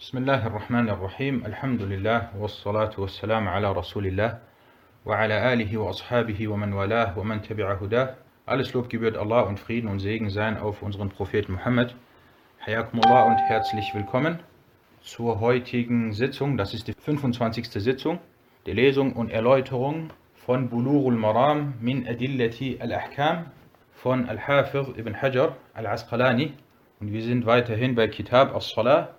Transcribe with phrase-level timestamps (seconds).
[0.00, 4.39] بسم الله الرحمن الرحيم الحمد لله والصلاة والسلام على رسول الله
[5.05, 8.15] وعلى آله وأصحابه ومن والاه ومن تبع هداه
[8.47, 11.95] Alles Lob gebührt Allah und Frieden und Segen sein auf unseren Propheten Muhammad.
[12.65, 14.39] Hayakumullah und herzlich willkommen
[15.01, 16.57] zur heutigen Sitzung.
[16.57, 17.67] Das ist die 25.
[17.71, 18.19] Sitzung
[18.65, 23.45] der Lesung und Erläuterung von Bulurul Maram min Adillati al-Ahkam
[23.93, 26.53] von Al-Hafidh ibn Hajar al-Asqalani.
[26.99, 29.09] Und wir sind weiterhin bei Kitab as-Salah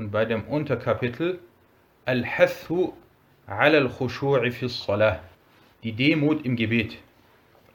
[0.00, 1.40] und bei dem Unterkapitel
[2.06, 2.94] Al-Hathu
[3.46, 5.20] al-Khushu'i fi salah
[5.82, 6.96] Die Demut im Gebet.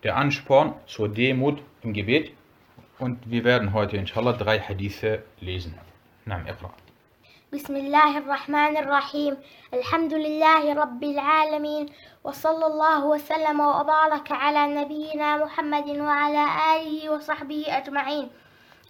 [0.03, 2.31] Der Ansporn zur Demut im Gebet.
[2.97, 5.75] Und wir werden heute inshallah drei Hadithe lesen.
[6.25, 6.71] Naam, Iqra.
[7.53, 9.37] بسم الله الرحمن الرحيم
[9.73, 11.85] الحمد لله رب العالمين
[12.23, 18.29] وصلى الله وسلم وبارك على نبينا محمد وعلى آله وصحبه أجمعين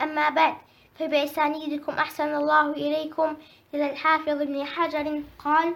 [0.01, 0.55] أما بعد
[0.99, 3.37] فبأسانيدكم أحسن الله إليكم.
[3.73, 5.75] إلى الحافظ ابن حجر قال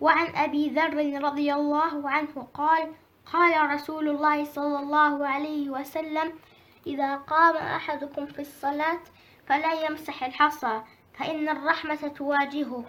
[0.00, 2.92] وعن أبي ذر رضي الله عنه قال
[3.32, 6.32] قال رسول الله صلى الله عليه وسلم
[6.86, 9.00] إذا قام أحدكم في الصلاة
[9.46, 10.82] فلا يمسح الحصى
[11.14, 12.84] فإن الرحمة تواجهه.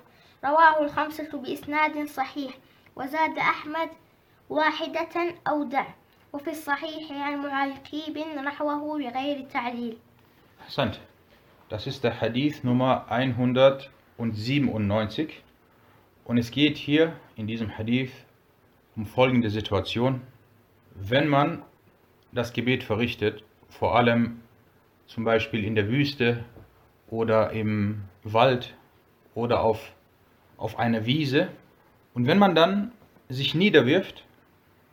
[0.46, 2.54] رواه الخمسة بإسناد صحيح.
[2.96, 3.90] وزاد أحمد
[4.50, 5.86] واحدة أو دع
[6.34, 9.98] وفي الصحيح عن معيقيب نحوه بغير تعليل
[10.62, 11.11] Interessant.
[11.72, 15.42] Das ist der Hadith Nummer 197.
[16.26, 18.12] Und es geht hier in diesem Hadith
[18.98, 20.20] um folgende Situation.
[20.96, 21.62] Wenn man
[22.34, 24.42] das Gebet verrichtet, vor allem
[25.06, 26.44] zum Beispiel in der Wüste
[27.10, 28.76] oder im Wald
[29.34, 29.94] oder auf,
[30.58, 31.48] auf einer Wiese,
[32.14, 32.92] und wenn man dann
[33.30, 34.26] sich niederwirft,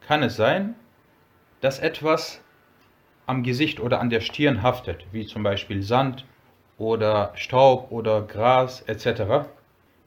[0.07, 0.77] kann es sein,
[1.61, 2.41] dass etwas
[3.27, 6.25] am Gesicht oder an der Stirn haftet, wie zum Beispiel Sand
[6.79, 9.49] oder Staub oder Gras etc.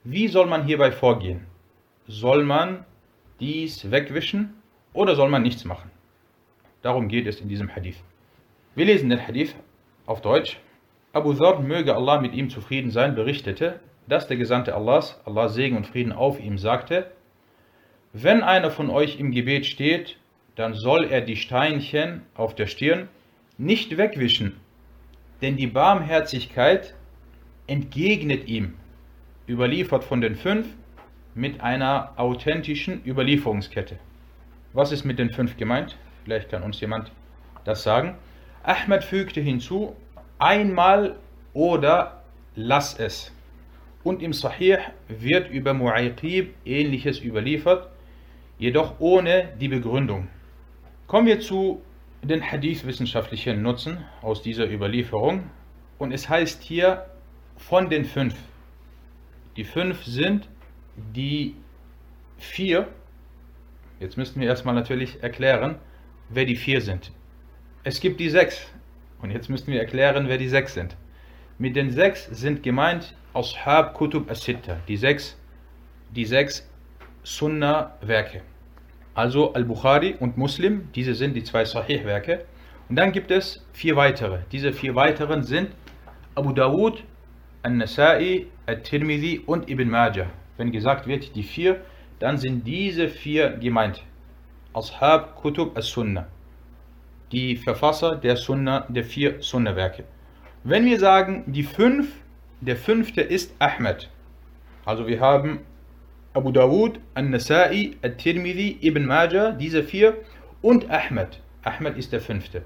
[0.04, 1.46] Wie soll man hierbei vorgehen?
[2.08, 2.86] Soll man
[3.40, 4.54] dies wegwischen
[4.94, 5.92] oder soll man nichts machen?
[6.82, 8.02] Darum geht es in diesem Hadith.
[8.74, 9.56] Wir lesen den Hadith
[10.06, 10.60] auf Deutsch.
[11.14, 15.76] Abu Dhar, möge Allah mit ihm zufrieden sein, berichtete, dass der Gesandte Allahs, Allah Segen
[15.78, 17.12] und Frieden auf ihm, sagte,
[18.14, 20.18] wenn einer von euch im Gebet steht,
[20.56, 23.10] dann soll er die Steinchen auf der Stirn
[23.58, 24.60] nicht wegwischen,
[25.42, 26.94] denn die Barmherzigkeit
[27.68, 28.76] entgegnet ihm,
[29.48, 30.68] überliefert von den fünf
[31.34, 33.98] mit einer authentischen Überlieferungskette.
[34.74, 35.98] Was ist mit den fünf gemeint?
[36.24, 37.12] Vielleicht kann uns jemand
[37.64, 38.16] das sagen.
[38.64, 39.96] Ahmed fügte hinzu,
[40.40, 41.16] einmal
[41.54, 42.22] oder
[42.56, 43.34] lass es.
[44.04, 47.88] Und im Sahih wird über Mu'ayqib ähnliches überliefert,
[48.58, 50.28] jedoch ohne die Begründung.
[51.08, 51.82] Kommen wir zu
[52.24, 55.50] den Hadith-wissenschaftlichen Nutzen aus dieser Überlieferung.
[55.98, 57.06] Und es heißt hier
[57.58, 58.36] von den fünf.
[59.56, 60.48] Die fünf sind
[60.96, 61.56] die
[62.38, 62.88] vier.
[64.00, 65.76] Jetzt müssten wir erstmal natürlich erklären,
[66.30, 67.12] wer die vier sind.
[67.84, 68.68] Es gibt die sechs.
[69.22, 70.96] Und jetzt müssten wir erklären, wer die sechs sind.
[71.58, 75.38] Mit den sechs sind gemeint Ashab Kutub as-Sitta, die sechs,
[76.10, 76.68] die sechs
[77.24, 78.42] Sunna-Werke.
[79.14, 82.46] Also Al-Bukhari und Muslim, diese sind die zwei Sahih-Werke.
[82.90, 84.40] Und dann gibt es vier weitere.
[84.52, 85.72] Diese vier weiteren sind
[86.36, 87.04] Abu Dawud,
[87.64, 90.28] An-Nasa'i, At-Tirmidhi und Ibn Majah.
[90.58, 91.82] Wenn gesagt wird, die vier,
[92.20, 94.04] dann sind diese vier gemeint.
[94.74, 96.28] Ashab Kutub as-Sunnah.
[97.32, 100.04] Die Verfasser der Sunna, der vier Sunna-Werke.
[100.64, 102.08] Wenn wir sagen, die fünf,
[102.62, 104.10] der fünfte ist Ahmed.
[104.86, 105.60] Also wir haben
[106.34, 110.16] Abu Dawud, An-Nasa'i, At-Tirmidhi, Ibn Majah, diese vier
[110.62, 111.42] und Ahmed.
[111.64, 112.64] Ahmed ist der fünfte.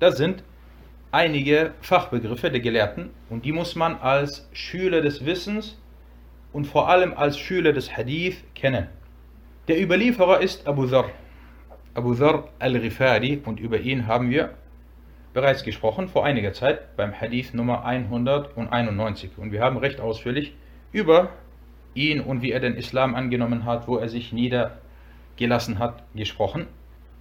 [0.00, 0.42] Das sind
[1.10, 5.78] einige Fachbegriffe der Gelehrten und die muss man als Schüler des Wissens
[6.54, 8.88] und vor allem als Schüler des Hadith kennen.
[9.68, 11.10] Der Überlieferer ist Abu Dhar,
[11.92, 14.54] Abu Dhar al-Ghifari und über ihn haben wir
[15.34, 20.54] bereits gesprochen vor einiger Zeit beim Hadith Nummer 191 und wir haben recht ausführlich
[20.92, 21.28] über
[21.93, 26.67] ihn und wie er den Islam angenommen hat, wo er sich niedergelassen hat, gesprochen.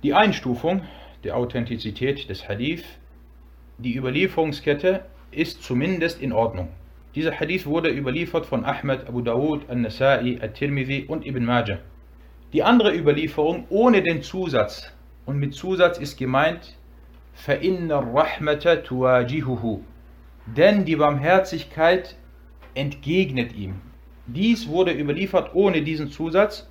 [0.02, 0.82] Die Einstufung
[1.24, 2.84] der Authentizität des Hadith,
[3.78, 6.68] die Überlieferungskette ist zumindest in Ordnung.
[7.14, 11.78] Dieser Hadith wurde überliefert von Ahmed, Abu Dawud, An-Nasa'i, At-Tirmidhi und Ibn Majah.
[12.52, 14.92] Die andere Überlieferung ohne den Zusatz,
[15.24, 16.76] und mit Zusatz ist gemeint,
[17.34, 19.80] فَإِنَّ الرَّحْمَةَ تُوَاجِهُهُ
[20.56, 22.16] Denn die Barmherzigkeit
[22.74, 23.80] entgegnet ihm.
[24.33, 26.69] Dies wurde überliefert ohne diesen Zusatz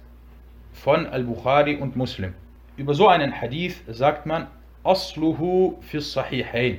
[0.73, 2.33] von Al-Bukhari und Muslim.
[2.79, 4.47] Über so einen Hadith sagt man
[4.83, 6.79] Asluhu fi Sahihain.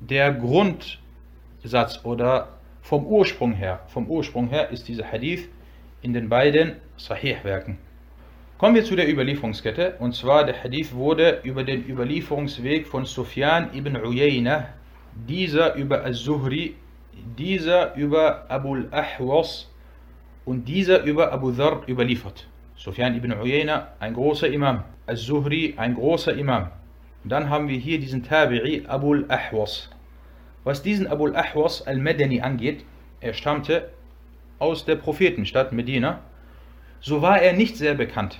[0.00, 2.48] Der Grundsatz oder
[2.80, 5.50] vom Ursprung her, vom Ursprung her ist dieser Hadith
[6.00, 7.76] in den beiden Sahih-Werken.
[8.56, 9.96] Kommen wir zu der Überlieferungskette.
[9.98, 14.70] Und zwar, der Hadith wurde über den Überlieferungsweg von Sufyan ibn Uyayna,
[15.28, 16.74] dieser über Al-Zuhri,
[17.38, 19.68] dieser über Abu al-Ahwas
[20.46, 22.46] und dieser über Abu Dharr überliefert.
[22.76, 24.84] Sufyan ibn Uyayna, ein großer Imam.
[25.06, 26.70] Al-Zuhri, ein großer Imam.
[27.24, 29.90] Und dann haben wir hier diesen Tabi'i Abu al-Ahwas.
[30.62, 32.84] Was diesen Abu al-Ahwas al-Madani angeht,
[33.20, 33.90] er stammte
[34.60, 36.20] aus der Prophetenstadt Medina,
[37.00, 38.38] so war er nicht sehr bekannt.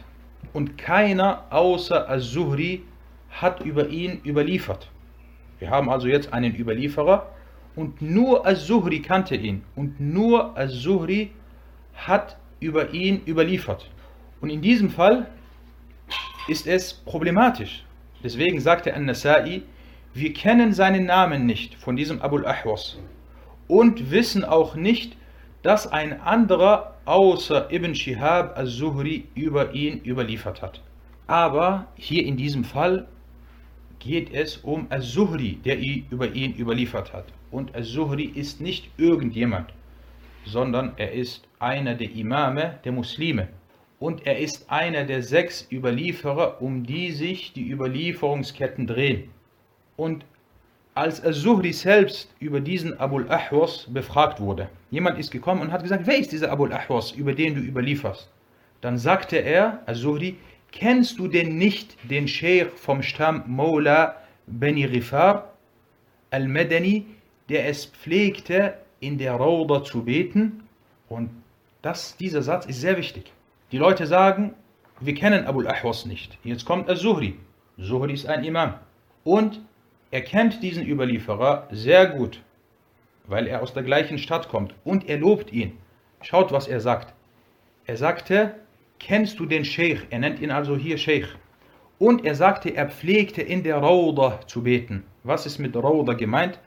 [0.53, 2.83] Und keiner außer Al-Zuhri
[3.31, 4.91] hat über ihn überliefert.
[5.59, 7.33] Wir haben also jetzt einen Überlieferer
[7.75, 11.33] und nur Al-Zuhri kannte ihn und nur Al-Zuhri
[11.97, 13.91] hat über ihn überliefert.
[14.41, 15.27] Und in diesem Fall
[16.49, 17.85] ist es problematisch.
[18.23, 19.63] Deswegen sagte An-Nasai,
[20.15, 22.99] wir kennen seinen Namen nicht von diesem Abul Ahwas
[23.69, 25.17] und wissen auch nicht,
[25.63, 30.81] dass ein anderer außer Ibn Shihab al-Zuhri über ihn überliefert hat.
[31.27, 33.09] Aber hier in diesem Fall
[33.99, 35.79] geht es um al-Zuhri, der
[36.11, 37.27] über ihn überliefert hat.
[37.51, 39.73] Und al-Zuhri ist nicht irgendjemand,
[40.45, 43.49] sondern er ist einer der Imame der Muslime.
[43.99, 49.31] Und er ist einer der sechs Überlieferer, um die sich die Überlieferungsketten drehen.
[49.97, 50.25] Und
[50.95, 56.07] als Al-Zuhri selbst über diesen Abul Ahwas befragt wurde, jemand ist gekommen und hat gesagt,
[56.07, 58.31] wer ist dieser Abul Ahwas, über den du überlieferst?
[58.81, 60.37] Dann sagte er, Al-Zuhri,
[60.73, 64.17] kennst du denn nicht den Sheikh vom Stamm Mawla
[64.47, 65.53] Beni Rifar
[66.31, 67.07] al-Madani,
[67.49, 70.63] der es pflegte, in der Rauda zu beten?
[71.09, 71.31] Und
[71.87, 73.33] das, dieser Satz ist sehr wichtig.
[73.71, 74.55] Die Leute sagen,
[74.99, 76.37] wir kennen Abul Ahwas nicht.
[76.43, 77.37] Jetzt kommt Al-Zuhri.
[77.79, 78.75] Zuhri ist ein Imam.
[79.23, 79.61] Und
[80.11, 82.43] er kennt diesen Überlieferer sehr gut,
[83.29, 85.79] weil er aus der gleichen Stadt kommt und er lobt ihn.
[86.23, 87.15] Schaut, was er sagt.
[87.85, 88.57] Er sagte,
[88.99, 90.07] kennst du den Sheikh?
[90.11, 91.29] Er nennt ihn also hier Sheikh.
[92.01, 95.05] Und er sagte, er pflegte in der Rauda zu beten.
[95.23, 96.59] Was ist mit Rauda gemeint?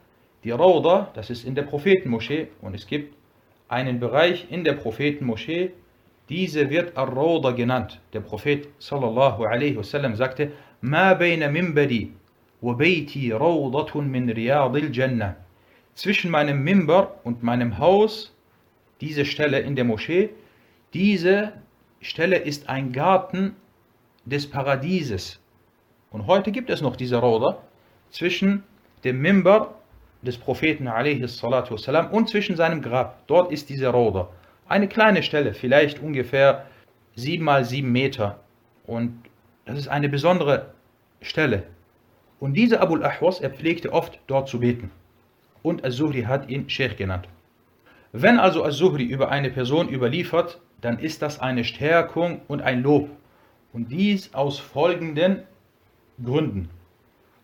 [0.46, 3.19] Die Rauda, das ist in der Prophetenmoschee und es gibt
[3.70, 5.72] einen Bereich in der Prophetenmoschee,
[6.28, 8.02] diese wird Ar-Rawda genannt.
[8.14, 10.52] Der Prophet sallallahu alaihi wasallam sagte,
[10.82, 12.12] Ma bayna mimbari
[12.62, 15.36] wa bayti rawdatun min riyadil jannah.
[15.94, 18.34] Zwischen meinem Mimbar und meinem Haus,
[19.02, 20.30] diese Stelle in der Moschee,
[20.94, 21.54] diese
[22.02, 23.56] Stelle ist ein Garten
[24.26, 25.40] des Paradieses.
[26.12, 27.62] Und heute gibt es noch diese Rawda
[28.12, 28.64] zwischen
[29.04, 29.79] dem Mimbar
[30.23, 33.27] des Propheten والسلام, und zwischen seinem Grab.
[33.27, 34.29] Dort ist diese Rauda.
[34.67, 36.67] Eine kleine Stelle, vielleicht ungefähr
[37.17, 38.41] 7 mal 7 Meter.
[38.87, 39.23] Und
[39.67, 40.73] das ist eine besondere
[41.21, 41.65] Stelle.
[42.41, 44.91] Und dieser Abul Ahwas, er pflegte oft dort zu beten.
[45.63, 47.29] Und Al-Zuhri hat ihn Sheikh genannt.
[48.13, 53.09] Wenn also Al-Zuhri über eine Person überliefert, dann ist das eine Stärkung und ein Lob.
[53.73, 55.45] Und dies aus folgenden
[56.23, 56.69] Gründen.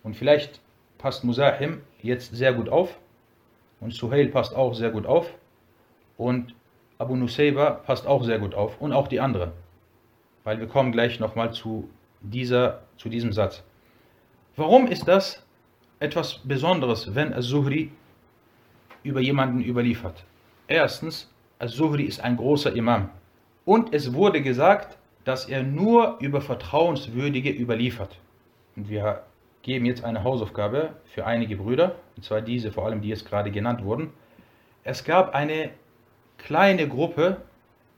[0.03, 0.61] Und vielleicht
[0.99, 2.98] passt Musahim jetzt sehr gut auf.
[3.80, 5.30] Und Suhail passt auch sehr gut auf.
[6.18, 6.56] Und
[6.98, 8.80] Abu Nusayba passt auch sehr gut auf.
[8.80, 9.52] Und auch die anderen.
[10.44, 11.90] Weil wir kommen gleich nochmal zu,
[12.98, 13.64] zu diesem Satz.
[14.56, 15.44] Warum ist das
[16.00, 17.92] etwas Besonderes, wenn Al-Zuhri
[19.04, 20.24] über jemanden überliefert?
[20.68, 21.30] Erstens,
[21.60, 23.10] Al-Zuhri ist ein großer Imam.
[23.66, 28.18] Und es wurde gesagt, dass er nur über Vertrauenswürdige überliefert.
[28.76, 29.24] Und wir
[29.66, 33.50] geben jetzt eine Hausaufgabe für einige Brüder, und zwar diese vor allem, die jetzt gerade
[33.50, 34.14] genannt wurden.
[34.84, 35.72] Es gab eine
[36.38, 37.42] kleine Gruppe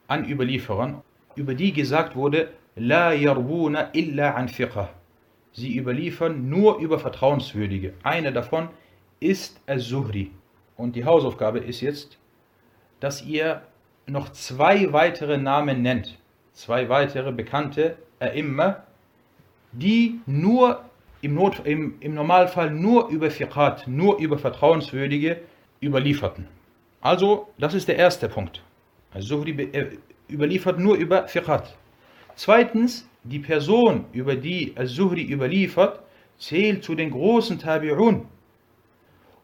[0.06, 1.02] an Überlieferern,
[1.36, 4.88] über die gesagt wurde, La yarbuna illa an fiqh.
[5.52, 7.92] Sie überliefern nur über Vertrauenswürdige.
[8.02, 8.70] Einer davon
[9.20, 10.30] ist Al-Zuhri.
[10.78, 12.16] Und die Hausaufgabe ist jetzt,
[13.00, 13.60] dass ihr
[14.06, 16.18] noch zwei weitere Namen nennt.
[16.54, 18.76] Zwei weitere bekannte A'imma,
[19.72, 20.87] die nur
[21.20, 25.40] im, Not, im, im Normalfall nur über Fiqat, nur über Vertrauenswürdige
[25.82, 26.46] überlieferten.
[27.00, 28.62] Also, das ist der erste Punkt.
[29.12, 29.70] Al-Zuhri
[30.28, 31.76] überliefert nur über Fiqat.
[32.36, 36.00] Zweitens, die Person, über die Al-Zuhri überliefert,
[36.38, 38.22] zählt zu den großen Tabi'un.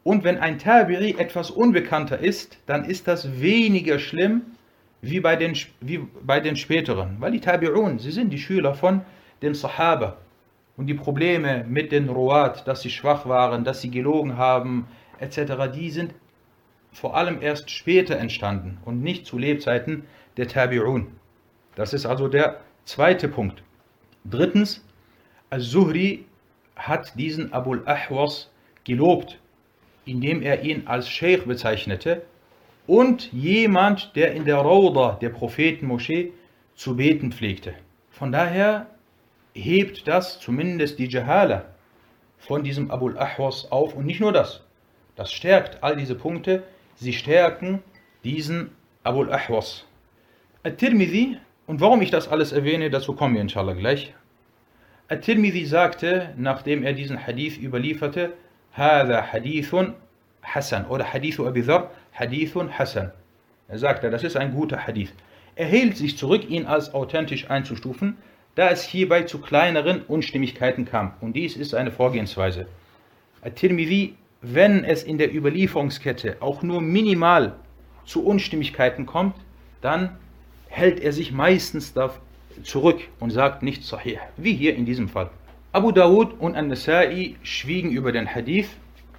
[0.05, 4.43] Und wenn ein Tabi'i etwas unbekannter ist, dann ist das weniger schlimm
[5.01, 7.17] wie bei den, wie bei den späteren.
[7.21, 9.03] Weil die Tabi'un, sie sind die Schüler von
[9.43, 10.19] den Sahaba.
[10.77, 14.89] Und die Probleme mit den Ruat, dass sie schwach waren, dass sie gelogen haben,
[15.21, 16.15] etc., die sind
[16.93, 20.05] vor allem erst später entstanden und nicht zu Lebzeiten
[20.37, 21.07] der Tabi'un.
[21.75, 23.63] Das ist also der zweite Punkt.
[24.25, 24.85] Drittens,
[25.51, 26.25] Al-Zuhri
[26.77, 28.51] hat diesen Abul Ahwas
[28.85, 29.39] gelobt,
[30.05, 32.23] indem er ihn als Sheikh bezeichnete
[32.87, 36.33] und jemand, der in der Rauda der Prophetenmoschee
[36.75, 37.75] zu beten pflegte.
[38.11, 38.87] Von daher
[39.63, 41.65] hebt das, zumindest die Jahala,
[42.39, 43.95] von diesem Abul Ahwas auf.
[43.95, 44.63] Und nicht nur das,
[45.17, 46.63] das stärkt all diese Punkte,
[46.97, 47.83] sie stärken
[48.25, 48.71] diesen
[49.03, 49.87] Abul Ahwas.
[50.63, 54.15] At-Tirmidhi, und warum ich das alles erwähne, dazu kommen wir inshallah gleich.
[55.09, 58.33] At-Tirmidhi sagte, nachdem er diesen Hadith überlieferte,
[58.73, 59.95] Hada Hadithun
[60.43, 63.13] Hassan oder Hadithu Abi Dhar, Hadithun Hassan.
[63.69, 65.13] Er sagte, das ist ein guter Hadith.
[65.57, 68.17] Er hielt sich zurück, ihn als authentisch einzustufen,
[68.55, 71.13] da es hierbei zu kleineren Unstimmigkeiten kam.
[71.21, 72.67] Und dies ist eine Vorgehensweise.
[73.43, 77.55] At-Tirmidhi, wenn es in der Überlieferungskette auch nur minimal
[78.05, 79.37] zu Unstimmigkeiten kommt,
[79.81, 80.17] dann
[80.69, 81.95] hält er sich meistens
[82.63, 85.31] zurück und sagt nicht sahih, wie hier in diesem Fall.
[85.73, 88.69] Abu Dawud und An-Nasai schwiegen über den Hadith,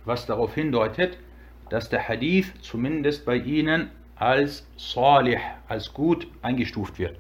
[0.06, 1.18] was darauf hindeutet,
[1.70, 7.18] dass der Hadith zumindest bei ihnen als salih, als gut eingestuft wird.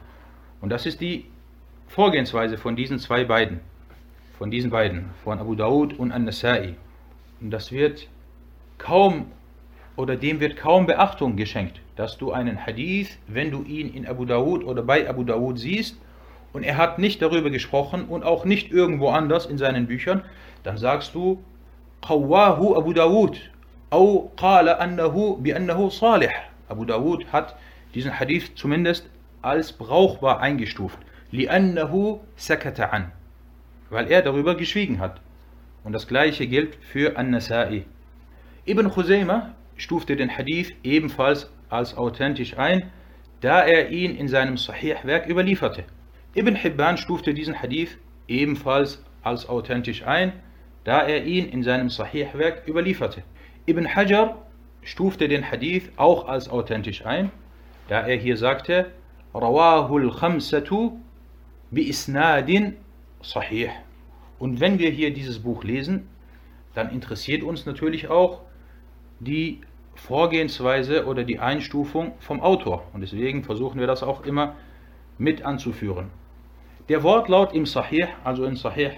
[0.61, 1.25] Und das ist die
[1.87, 3.59] Vorgehensweise von diesen zwei beiden,
[4.37, 6.75] von diesen beiden, von Abu Dawud und An-Nasai.
[7.41, 8.07] Und das wird
[8.77, 9.27] kaum
[9.95, 14.25] oder dem wird kaum Beachtung geschenkt, dass du einen Hadith, wenn du ihn in Abu
[14.25, 15.97] Dawud oder bei Abu Dawud siehst
[16.51, 20.23] und er hat nicht darüber gesprochen und auch nicht irgendwo anders in seinen Büchern,
[20.63, 21.43] dann sagst du
[22.01, 23.39] Qawahu Abu Dawud
[23.89, 26.31] au qala annahu bi annahu salih.
[26.67, 27.55] Abu Dawud hat
[27.93, 29.09] diesen Hadith zumindest
[29.41, 30.97] als brauchbar eingestuft.
[31.32, 33.10] لأنه سكت عن
[33.90, 35.20] weil er darüber geschwiegen hat.
[35.84, 37.84] Und das gleiche gilt für An-Nasa'i.
[38.66, 42.90] Ibn Khuzaymah stufte den Hadith ebenfalls als authentisch ein,
[43.40, 45.84] da er ihn in seinem Sahih-Werk überlieferte.
[46.34, 47.98] Ibn Hibban stufte diesen Hadith
[48.28, 50.32] ebenfalls als authentisch ein,
[50.84, 53.22] da er ihn in seinem Sahih-Werk überlieferte.
[53.66, 54.46] Ibn Hajar
[54.82, 57.30] stufte den Hadith auch als authentisch ein,
[57.88, 58.92] da er hier sagte,
[59.34, 60.98] Rawahul Khamsatu
[61.71, 62.77] bi Isnadin
[63.21, 63.69] Sahih.
[64.39, 66.07] Und wenn wir hier dieses Buch lesen,
[66.73, 68.41] dann interessiert uns natürlich auch
[69.19, 69.61] die
[69.95, 72.85] Vorgehensweise oder die Einstufung vom Autor.
[72.93, 74.55] Und deswegen versuchen wir das auch immer
[75.17, 76.09] mit anzuführen.
[76.89, 78.91] Der Wortlaut im Sahih, also in Sahih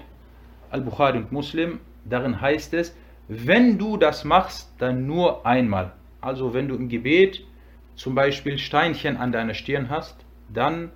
[0.70, 2.94] al-Bukhari und Muslim, darin heißt es,
[3.28, 5.92] wenn du das machst, dann nur einmal.
[6.20, 7.44] Also wenn du im Gebet
[7.94, 10.90] zum Beispiel Steinchen an deiner Stirn hast, dann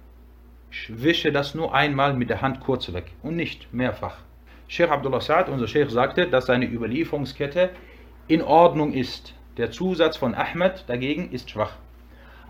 [0.88, 4.18] wische das nur einmal mit der Hand kurz weg und nicht mehrfach.
[4.68, 7.70] Sheikh Abdullah Sa'ad, unser Sheikh, sagte, dass seine Überlieferungskette
[8.26, 9.34] in Ordnung ist.
[9.58, 11.76] Der Zusatz von Ahmed dagegen ist schwach.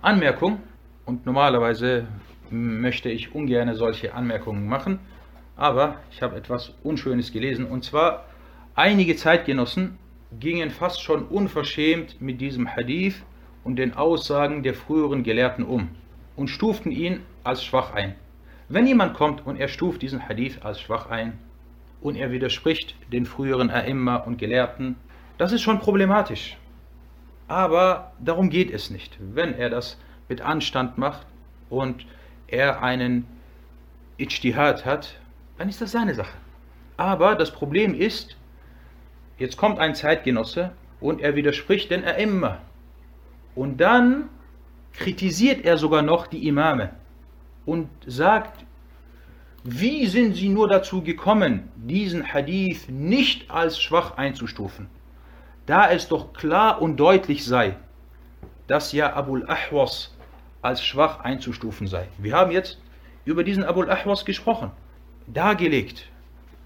[0.03, 0.61] Anmerkung,
[1.05, 2.07] und normalerweise
[2.51, 5.01] möchte ich ungern solche Anmerkungen machen,
[5.57, 8.27] aber ich habe etwas Unschönes gelesen, und zwar
[8.75, 9.99] einige Zeitgenossen
[10.39, 13.23] gingen fast schon unverschämt mit diesem Hadith
[13.65, 15.89] und den Aussagen der früheren Gelehrten um
[16.37, 18.15] und stuften ihn als schwach ein.
[18.69, 21.39] Wenn jemand kommt und er stuft diesen Hadith als schwach ein,
[22.03, 24.97] und er widerspricht den früheren A'imma und Gelehrten,
[25.39, 26.57] das ist schon problematisch.
[27.49, 29.17] Aber darum geht es nicht.
[29.21, 31.27] Wenn er das mit Anstand macht
[31.71, 32.07] und
[32.49, 33.27] er einen
[34.19, 35.21] Ijtihad hat,
[35.59, 36.37] dann ist das seine Sache.
[36.97, 38.37] Aber das Problem ist,
[39.39, 42.59] jetzt kommt ein Zeitgenosse und er widerspricht den A'imma.
[43.55, 44.29] Und dann
[44.93, 46.91] kritisiert er sogar noch die Imame
[47.65, 48.65] und sagt,
[49.65, 54.89] wie sind sie nur dazu gekommen, diesen Hadith nicht als schwach einzustufen?
[55.67, 57.77] Da es doch klar und deutlich sei,
[58.67, 60.17] dass ja Abul Ahwas
[60.63, 62.09] als schwach einzustufen sei.
[62.19, 62.81] Wir haben jetzt
[63.25, 64.73] über diesen Abul Ahwas gesprochen,
[65.29, 66.09] dargelegt,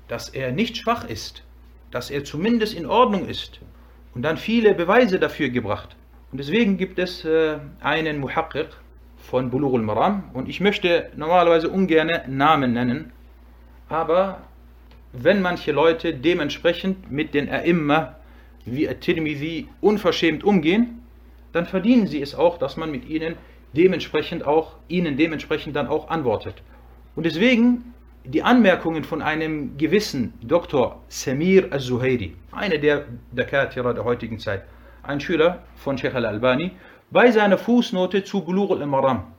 [0.09, 1.43] dass er nicht schwach ist,
[1.91, 3.61] dass er zumindest in Ordnung ist
[4.15, 5.97] und dann viele Beweise dafür gebracht.
[6.33, 8.69] Und deswegen gibt es äh, einen Muhaqqiq,
[9.28, 13.12] von Bulughul Maram und ich möchte normalerweise ungern Namen nennen,
[13.88, 14.42] aber
[15.12, 18.14] wenn manche Leute dementsprechend mit den A'imma
[18.64, 21.02] wie At-Tirmidhi unverschämt umgehen,
[21.52, 23.35] dann verdienen sie es auch, dass man mit ihnen
[23.73, 26.62] dementsprechend auch ihnen dementsprechend dann auch antwortet.
[27.14, 31.00] Und deswegen die Anmerkungen von einem gewissen Dr.
[31.09, 34.64] Samir al-Zuhairi, einer der Dakatira der heutigen Zeit,
[35.02, 36.73] ein Schüler von Sheikh al-Albani,
[37.11, 39.33] bei seiner Fußnote zu Bulugh al-Maram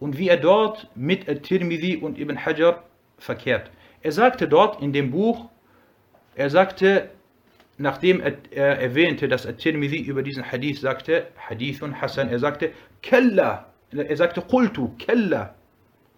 [0.00, 2.84] und wie er dort mit Al-Tirmidhi und Ibn Hajar
[3.18, 3.70] verkehrt.
[4.02, 5.48] Er sagte dort in dem Buch,
[6.34, 7.10] er sagte,
[7.78, 12.70] nachdem er erwähnte, dass Al-Tirmidhi über diesen Hadith sagte, Hadithun Hassan, er sagte,
[13.02, 15.54] Kella, er sagte, Qultu, Kella.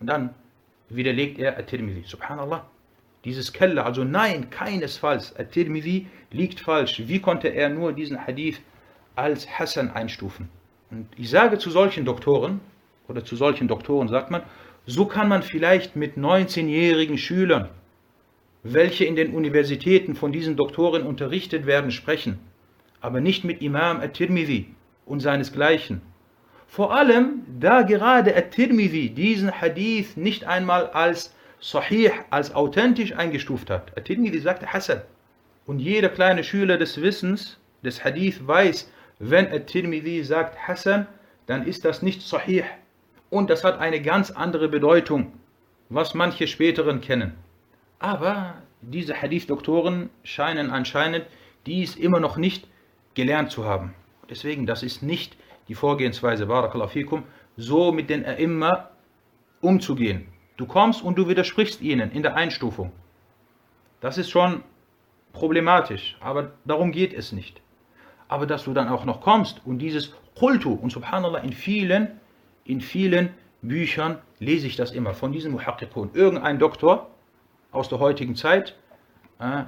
[0.01, 0.35] Und dann
[0.89, 2.67] widerlegt er Al-Tirmidhi, subhanallah.
[3.25, 7.03] Dieses Kella, also nein, keinesfalls, Al-Tirmidhi liegt falsch.
[7.07, 8.61] Wie konnte er nur diesen Hadith
[9.21, 10.49] als Hassan einstufen.
[10.91, 12.61] Und ich sage zu solchen Doktoren,
[13.09, 14.43] oder zu solchen Doktoren sagt man,
[14.87, 17.69] so kann man vielleicht mit 19-jährigen Schülern,
[18.63, 22.39] welche in den Universitäten von diesen Doktoren unterrichtet werden, sprechen,
[23.01, 24.75] aber nicht mit Imam at-Tirmidhi
[25.07, 26.03] und seinesgleichen.
[26.67, 33.97] Vor allem, da gerade at-Tirmidhi diesen Hadith nicht einmal als Sahih, als authentisch eingestuft hat.
[33.99, 35.03] At-Tirmidhi sagte Hassan.
[35.67, 41.07] Und jeder kleine Schüler des Wissens, des Hadith weiß, wenn at-Tirmidhi sagt Hassan,
[41.47, 42.65] dann ist das nicht Sahih.
[43.29, 45.33] Und das hat eine ganz andere Bedeutung,
[45.91, 47.35] was manche späteren kennen.
[47.99, 51.27] Aber diese Hadith-Doktoren scheinen anscheinend
[51.67, 52.67] dies immer noch nicht
[53.15, 53.95] gelernt zu haben.
[54.31, 55.37] Deswegen, das ist nicht
[55.69, 57.25] die Vorgehensweise, Barakallahu fikum,
[57.59, 58.87] so mit den A'imma
[59.61, 60.29] umzugehen.
[60.57, 62.91] Du kommst und du widersprichst ihnen in der Einstufung.
[64.01, 64.65] Das ist schon
[65.35, 67.61] problematisch, aber darum geht es nicht.
[68.31, 72.21] Aber dass du dann auch noch kommst und dieses Kultu, und subhanallah, in vielen,
[72.65, 76.11] in vielen Büchern lese ich das immer von diesen Muhakkikun.
[76.15, 77.11] Irgendein Doktor
[77.73, 78.77] aus der heutigen Zeit,
[79.41, 79.65] äh,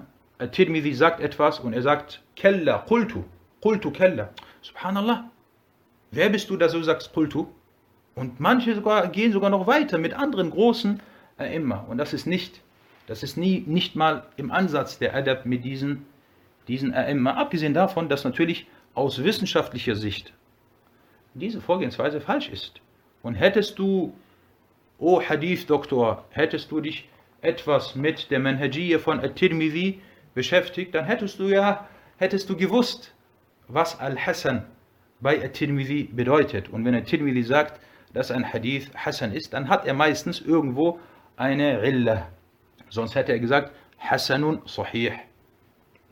[0.46, 3.24] Tirmidhi sagt etwas und er sagt, Kella, Kultu,
[3.60, 4.28] Kultu, Kella.
[4.60, 5.24] Subhanallah.
[6.12, 7.48] Wer bist du, dass du sagst Kultu?
[8.14, 11.00] Und manche sogar, gehen sogar noch weiter mit anderen großen
[11.38, 11.84] äh, immer.
[11.88, 12.60] Und das ist nicht,
[13.08, 16.06] das ist nie, nicht mal im Ansatz der Adab mit diesen,
[16.68, 17.34] diesen A'imma.
[17.34, 20.32] Abgesehen davon, dass natürlich aus wissenschaftlicher Sicht
[21.34, 22.80] diese Vorgehensweise falsch ist.
[23.22, 24.14] Und hättest du,
[24.98, 27.08] o oh Hadith-Doktor, hättest du dich
[27.40, 30.00] etwas mit der Manhajiyya von At-Tirmidhi
[30.34, 31.88] beschäftigt, dann hättest du ja,
[32.18, 33.14] hättest du gewusst,
[33.68, 34.64] was Al-Hassan
[35.20, 36.68] bei At-Tirmidhi bedeutet.
[36.68, 37.80] Und wenn At-Tirmidhi sagt,
[38.12, 41.00] dass ein Hadith Hassan ist, dann hat er meistens irgendwo
[41.36, 42.28] eine Illa.
[42.90, 45.12] Sonst hätte er gesagt, Hassanun Sahih.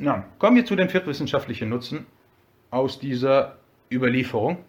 [0.02, 2.06] Na, kommen wir zu den viertwissenschaftlichen Nutzen
[2.70, 3.58] aus dieser
[3.92, 4.64] Überlieferung.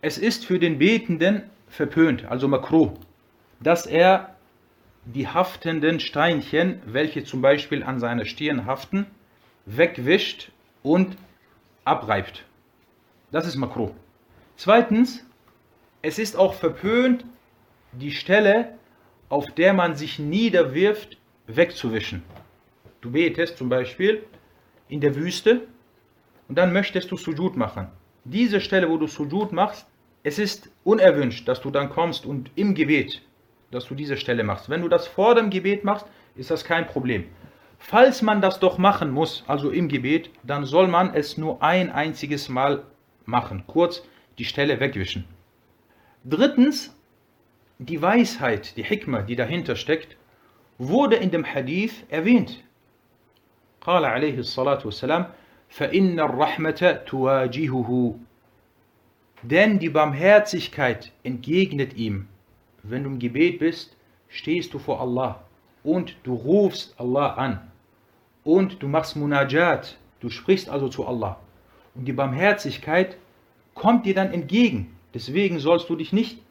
[0.00, 2.94] Es ist für den Betenden verpönt, also makruh,
[3.60, 4.36] dass er
[5.04, 9.04] die haftenden Steinchen, welche zum Beispiel an seiner Stirn haften,
[9.66, 10.50] wegwischt
[10.82, 11.18] und
[11.84, 12.46] abreibt.
[13.32, 13.90] Das ist makruh.
[14.56, 15.26] Zweitens,
[16.00, 17.26] es ist auch verpönt,
[17.92, 18.78] die Stelle,
[19.28, 22.22] auf der man sich niederwirft, wegzuwischen.
[23.02, 24.24] Du betest zum Beispiel
[24.88, 25.66] in der Wüste
[26.48, 27.88] und dann möchtest du Sujud machen.
[28.24, 29.86] Diese Stelle, wo du Sujud machst,
[30.22, 33.22] es ist unerwünscht, dass du dann kommst und im Gebet,
[33.70, 34.70] dass du diese Stelle machst.
[34.70, 37.24] Wenn du das vor dem Gebet machst, ist das kein Problem.
[37.78, 41.90] Falls man das doch machen muss, also im Gebet, dann soll man es nur ein
[41.90, 42.84] einziges Mal
[43.26, 43.64] machen.
[43.66, 44.02] Kurz
[44.38, 45.26] die Stelle wegwischen.
[46.24, 46.96] Drittens,
[47.78, 50.16] die Weisheit, die Hikmah, die dahinter steckt,
[50.78, 52.63] wurde in dem Hadith erwähnt.
[53.83, 55.25] قال عليه الصلاة والسلام
[55.69, 58.15] فإن الرحمة تواجهه
[59.41, 62.27] Denn die Barmherzigkeit entgegnet ihm.
[62.83, 63.95] Wenn du im Gebet bist,
[64.27, 65.41] stehst du vor Allah
[65.83, 67.71] und du rufst Allah an
[68.43, 71.39] und du machst Munajat, du sprichst also zu Allah.
[71.95, 73.17] Und die Barmherzigkeit
[73.75, 74.95] kommt dir dann entgegen.
[75.13, 76.41] Deswegen sollst du dich nicht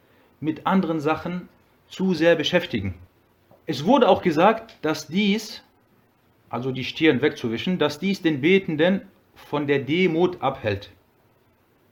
[0.41, 1.49] mit anderen Sachen
[1.89, 2.95] zu sehr beschäftigen.
[3.67, 5.63] Es wurde auch gesagt, dass dies,
[6.54, 9.02] also die Stirn wegzuwischen, dass dies den Betenden
[9.34, 10.92] von der Demut abhält.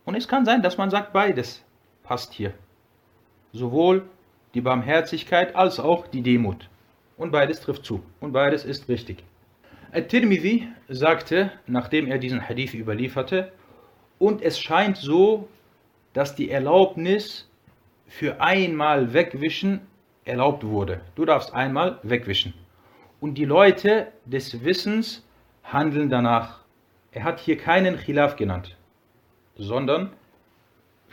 [0.05, 1.65] Und es kann sein, dass man sagt, beides
[2.03, 2.53] passt hier.
[3.53, 4.03] Sowohl
[4.53, 6.69] die Barmherzigkeit als auch die Demut.
[7.17, 8.03] Und beides trifft zu.
[8.19, 9.23] Und beides ist richtig.
[9.93, 13.51] At-Tirmidhi sagte, nachdem er diesen Hadith überlieferte,
[14.19, 15.49] und es scheint so,
[16.13, 17.49] dass die Erlaubnis
[18.05, 19.81] für einmal wegwischen
[20.23, 21.01] erlaubt wurde.
[21.15, 22.53] Du darfst einmal wegwischen
[23.20, 25.26] Und die Leute des Wissens
[25.64, 26.60] handeln danach.
[27.12, 28.76] Er hat hier keinen Khilaf genannt,
[29.56, 30.10] sondern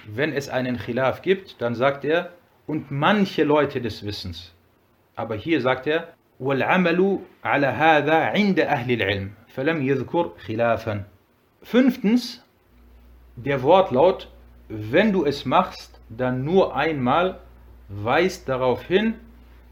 [0.06, 2.34] wenn es einen Khilaf gibt, dann sagt er,
[2.67, 4.54] und manche Leute des Wissens.
[5.15, 11.06] Aber hier sagt er, وَالْعَمَلُ عَلَى هَذَا عِنْدَ أَهْلِ الْعِلْمِ فَلَمْ يَذْكُرْ خِلَافًا
[11.62, 12.43] Fünftens,
[13.36, 14.28] der Wortlaut
[14.69, 17.39] wenn du es machst, dann nur einmal,
[17.89, 19.15] weist darauf hin,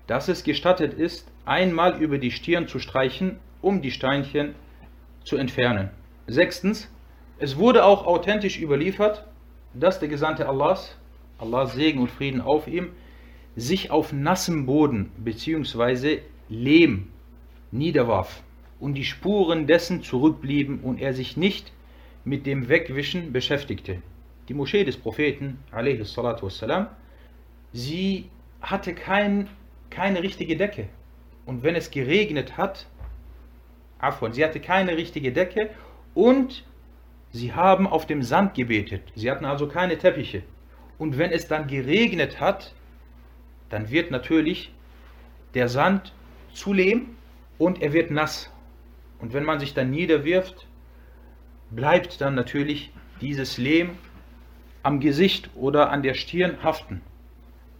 [0.06, 4.55] dass es gestattet ist, einmal über die Stirn zu streichen, um die Steinchen
[5.25, 5.91] zu entfernen.
[6.27, 6.91] Sechstens,
[7.39, 9.27] es wurde auch authentisch überliefert,
[9.75, 10.97] dass der Gesandte Allahs,
[11.39, 12.91] Allahs Segen und Frieden auf ihm,
[13.57, 16.21] sich auf nassem Boden bzw.
[16.49, 17.09] Lehm
[17.71, 18.43] niederwarf
[18.79, 21.73] und die Spuren dessen zurückblieben und er sich nicht
[22.25, 24.03] mit dem Wegwischen beschäftigte
[24.49, 26.89] die Moschee des Propheten, wassalam,
[27.73, 28.31] sie
[28.61, 29.49] hatte kein,
[29.91, 30.89] keine richtige Decke.
[31.47, 32.87] Und wenn es geregnet hat,
[33.99, 35.71] Afwan, sie hatte keine richtige Decke
[36.15, 36.65] und
[37.37, 39.03] Sie haben auf dem Sand gebetet.
[39.15, 40.43] Sie hatten also keine Teppiche.
[40.97, 42.73] Und wenn es dann geregnet hat,
[43.69, 44.73] dann wird natürlich
[45.53, 46.15] der Sand
[46.55, 47.17] zu Lehm
[47.59, 48.51] und er wird nass.
[49.21, 50.67] Und wenn man sich dann niederwirft,
[51.71, 53.91] bleibt dann natürlich dieses Lehm
[54.83, 57.03] am Gesicht oder an der Stirn haften.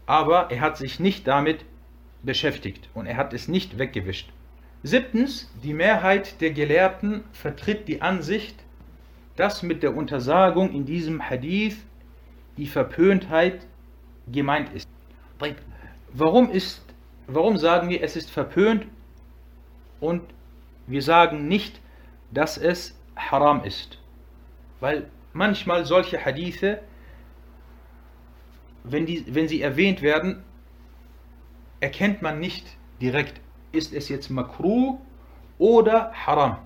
[0.05, 1.65] Aber er hat sich nicht damit
[2.23, 4.31] beschäftigt und er hat es nicht weggewischt.
[4.83, 8.57] Siebtens, die Mehrheit der Gelehrten vertritt die Ansicht,
[9.37, 11.77] dass mit der Untersagung in diesem Hadith
[12.57, 13.67] die Verpöntheit
[14.31, 14.89] gemeint ist.
[16.13, 16.83] Warum, ist,
[17.27, 18.87] warum sagen wir, es ist verpönt
[20.01, 20.23] und
[20.87, 21.81] wir sagen nicht,
[22.31, 23.99] dass es haram ist?
[24.81, 26.81] Weil manchmal solche Hadithe,
[28.85, 30.43] wenn, die, wenn sie erwähnt werden,
[31.81, 32.67] erkennt man nicht
[33.01, 33.41] direkt,
[33.73, 34.99] ist es jetzt makruh
[35.59, 36.59] oder haram.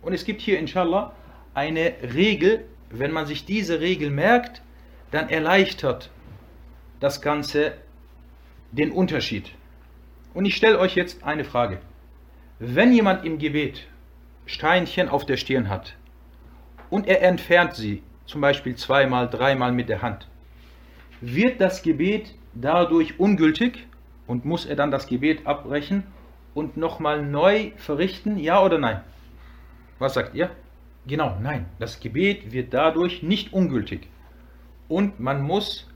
[0.00, 1.12] Und es gibt hier inshallah
[1.54, 4.62] eine Regel, wenn man sich diese Regel merkt,
[5.10, 6.10] dann erleichtert
[7.00, 7.74] das Ganze
[8.70, 9.50] den Unterschied.
[10.34, 11.78] Und ich stelle euch jetzt eine Frage.
[12.58, 13.86] Wenn jemand im Gebet
[14.46, 15.94] Steinchen auf der Stirn hat
[16.90, 20.28] und er entfernt sie, zum Beispiel zweimal, dreimal mit der Hand,
[21.20, 23.86] wird das Gebet dadurch ungültig
[24.26, 26.04] und muss er dann das Gebet abbrechen
[26.54, 29.00] und nochmal neu verrichten, ja oder nein?
[29.98, 30.50] Was sagt ihr?
[31.06, 31.66] Genau, nein.
[31.78, 34.08] Das Gebet wird dadurch nicht ungültig.
[34.88, 35.88] Und man muss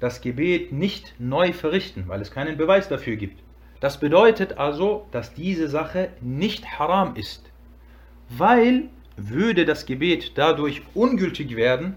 [0.00, 3.42] das Gebet nicht neu verrichten, weil es keinen Beweis dafür gibt.
[3.80, 7.50] Das bedeutet also, dass diese Sache nicht haram ist.
[8.28, 11.94] Weil würde das Gebet dadurch ungültig werden,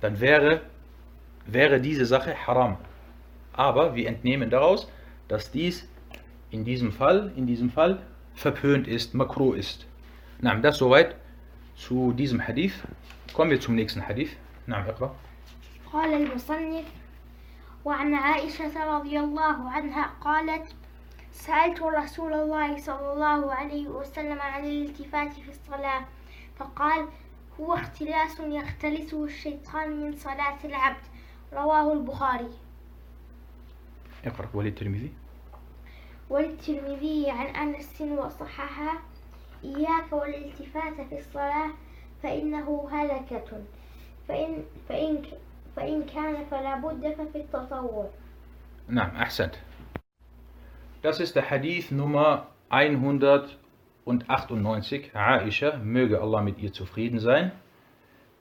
[0.00, 0.60] dann wäre,
[1.46, 2.78] wäre diese Sache haram.
[3.56, 4.88] Aber wir entnehmen daraus,
[5.28, 5.88] dass dies
[6.50, 8.02] in diesem Fall, in diesem Fall
[8.34, 9.86] verpönt ist, makro ist.
[10.40, 11.16] Na, das soweit
[11.76, 12.74] zu diesem Hadith.
[13.32, 14.36] Kommen wir zum nächsten Hadith.
[14.66, 15.14] نعم اقرأ.
[15.92, 16.84] قال المصنف
[17.84, 20.74] وعن عائشة رضي الله عنها قالت
[21.32, 26.04] سألت رسول الله صلى الله عليه وسلم عن الالتفات في الصلاة
[26.58, 27.08] فقال
[27.60, 31.04] هو اختلاس يختلسه الشيطان من صلاة العبد
[31.52, 32.50] رواه البخاري
[34.25, 35.11] اقرأ وللترمذي.
[36.29, 38.99] وللترمذي عن أنس وصححه
[39.63, 41.69] إياك والالتفات في الصلاة
[42.23, 43.63] فإنه هلكة
[44.27, 45.23] فإن, فإن,
[45.75, 48.09] فإن كان فلا بد ففي التطوع
[48.87, 49.55] نعم أحسنت.
[51.01, 55.15] Das ist der Hadith Nummer 198.
[55.15, 57.51] Aisha, möge Allah mit ihr zufrieden sein,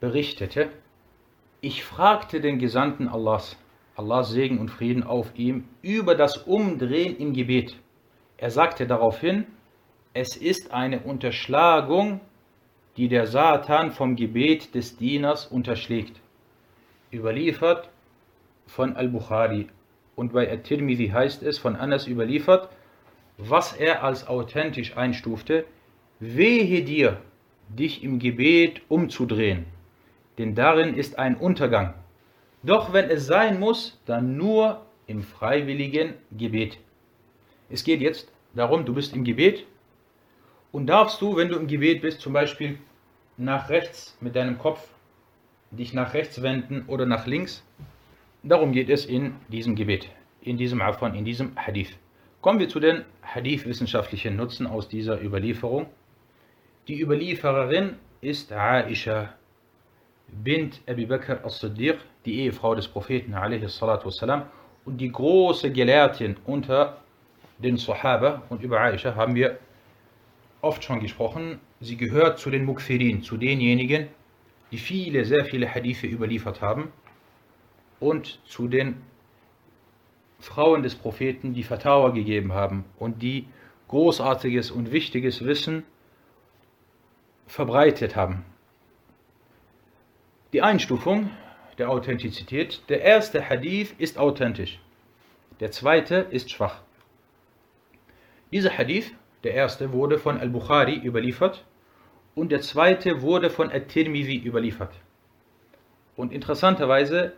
[0.00, 0.70] berichtete,
[1.62, 3.56] ich fragte den Gesandten Allahs,
[3.95, 7.77] Allahs Segen und Frieden auf ihm, über das Umdrehen im Gebet.
[8.37, 9.45] Er sagte daraufhin,
[10.13, 12.21] es ist eine Unterschlagung,
[12.97, 16.21] die der Satan vom Gebet des Dieners unterschlägt.
[17.11, 17.89] Überliefert
[18.67, 19.67] von Al-Bukhari
[20.15, 22.69] und bei At-Tirmidhi heißt es von Anas überliefert,
[23.37, 25.65] was er als authentisch einstufte,
[26.19, 27.21] wehe dir,
[27.67, 29.65] dich im Gebet umzudrehen,
[30.37, 31.93] denn darin ist ein Untergang.
[32.65, 36.79] Doch wenn es sein muss, dann nur im freiwilligen Gebet.
[37.69, 39.65] Es geht jetzt darum, du bist im Gebet
[40.71, 42.79] und darfst du, wenn du im Gebet bist, zum Beispiel
[43.37, 44.87] nach rechts mit deinem Kopf
[45.69, 47.63] dich nach rechts wenden oder nach links.
[48.41, 50.09] Darum geht es in diesem Gebet,
[50.41, 51.97] in diesem Afan, in diesem Hadith.
[52.41, 55.87] Kommen wir zu den Hadith-wissenschaftlichen Nutzen aus dieser Überlieferung.
[56.87, 59.33] Die Überliefererin ist Aisha
[60.27, 64.43] bint Abi Bakr as-Siddiq, die Ehefrau des Propheten wassalam,
[64.85, 66.97] und die große Gelehrtin unter
[67.57, 68.43] den Sahaba.
[68.49, 69.59] Und über Aisha haben wir
[70.61, 71.59] oft schon gesprochen.
[71.79, 74.07] Sie gehört zu den Mukfirin, zu denjenigen,
[74.71, 76.91] die viele, sehr viele Hadithe überliefert haben
[77.99, 79.01] und zu den
[80.39, 83.47] Frauen des Propheten, die Fatawa gegeben haben und die
[83.87, 85.83] großartiges und wichtiges Wissen
[87.47, 88.43] verbreitet haben.
[90.53, 91.29] Die Einstufung
[91.77, 92.81] der Authentizität.
[92.89, 94.79] Der erste Hadith ist authentisch.
[95.59, 96.81] Der zweite ist schwach.
[98.51, 99.11] Dieser Hadith,
[99.43, 101.65] der erste, wurde von Al-Bukhari überliefert
[102.35, 104.93] und der zweite wurde von At-Tirmidhi überliefert.
[106.15, 107.33] Und interessanterweise,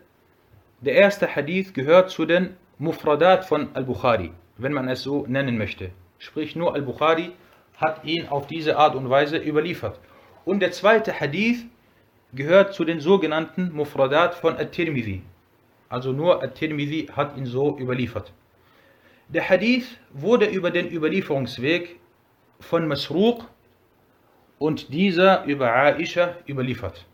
[0.82, 5.92] der erste Hadith gehört zu den Mufradat von Al-Bukhari, wenn man es so nennen möchte.
[6.20, 7.32] Sprich, nur Al-Bukhari
[7.78, 10.00] hat ihn auf diese Art und Weise überliefert.
[10.46, 11.66] Und der zweite Hadith
[12.34, 15.22] gehört zu den sogenannten Mufradat von At-Tirmidhi.
[15.90, 18.34] Also nur At-Tirmidhi hat ihn so überliefert.
[19.30, 21.98] Der Hadith wurde über den Überlieferungsweg
[22.60, 23.46] von Masruq
[24.60, 27.06] und dieser über Aisha überliefert.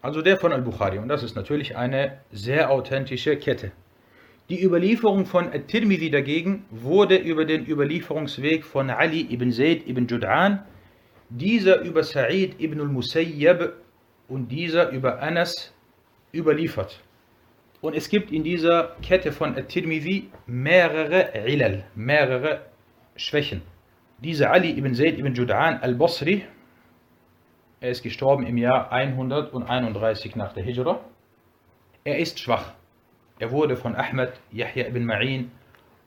[0.00, 0.98] Also der von Al-Bukhari.
[0.98, 3.72] Und das ist natürlich eine sehr authentische Kette.
[4.48, 10.58] Die Überlieferung von At-Tirmidhi dagegen wurde über den Überlieferungsweg von Ali ibn Zayd ibn Jud'an,
[11.30, 13.72] dieser über Sa'id ibn al-Musayyab
[14.28, 15.72] und dieser über Anas
[16.32, 17.00] überliefert.
[17.80, 22.66] Und es gibt in dieser Kette von At-Tirmidhi mehrere Ilal, mehrere
[23.16, 23.62] Schwächen.
[24.18, 26.44] Dieser Ali ibn Zayd ibn Jud'an al-Basri,
[27.80, 31.00] er ist gestorben im Jahr 131 nach der Hijra.
[32.04, 32.74] Er ist schwach.
[33.40, 35.46] Er wurde von Ahmed, Yahya ibn Ma'in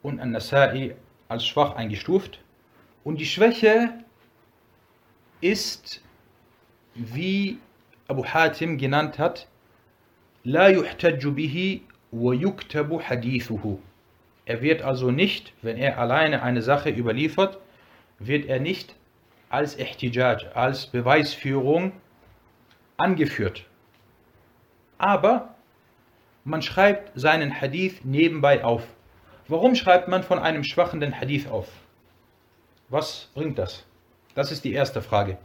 [0.01, 0.95] und An-Nasai
[1.27, 2.39] als schwach eingestuft.
[3.03, 3.93] Und die Schwäche
[5.41, 6.01] ist,
[6.93, 7.59] wie
[8.07, 9.47] Abu Hatim genannt hat,
[10.43, 13.79] La yuhtajju bihi wa yuktabu hadithuhu.
[14.45, 17.57] Er wird also nicht, wenn er alleine eine Sache überliefert,
[18.19, 18.95] wird er nicht
[19.49, 21.93] als Ihtijaj, als Beweisführung
[22.97, 23.65] angeführt.
[24.97, 25.55] Aber
[26.43, 28.83] man schreibt seinen Hadith nebenbei auf.
[29.47, 31.67] Warum schreibt man von einem schwachen den Hadith auf?
[32.89, 33.85] Was bringt das?
[34.35, 35.37] Das ist die erste Frage.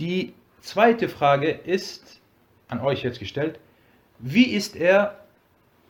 [0.00, 2.20] Die zweite Frage ist
[2.68, 3.58] an euch jetzt gestellt.
[4.18, 5.18] Wie ist er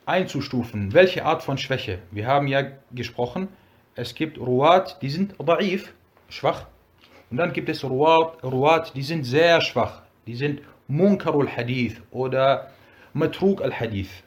[0.05, 0.93] einzustufen?
[0.93, 1.99] Welche Art von Schwäche?
[2.11, 3.47] Wir haben ja gesprochen,
[3.95, 5.89] es gibt Ruat, die sind da'if,
[6.29, 6.67] schwach.
[7.29, 10.03] Und dann gibt es Ruat, Ruat, die sind sehr schwach.
[10.25, 12.71] Die sind Munkarul Hadith oder
[13.13, 14.23] Matruk al-Hadith.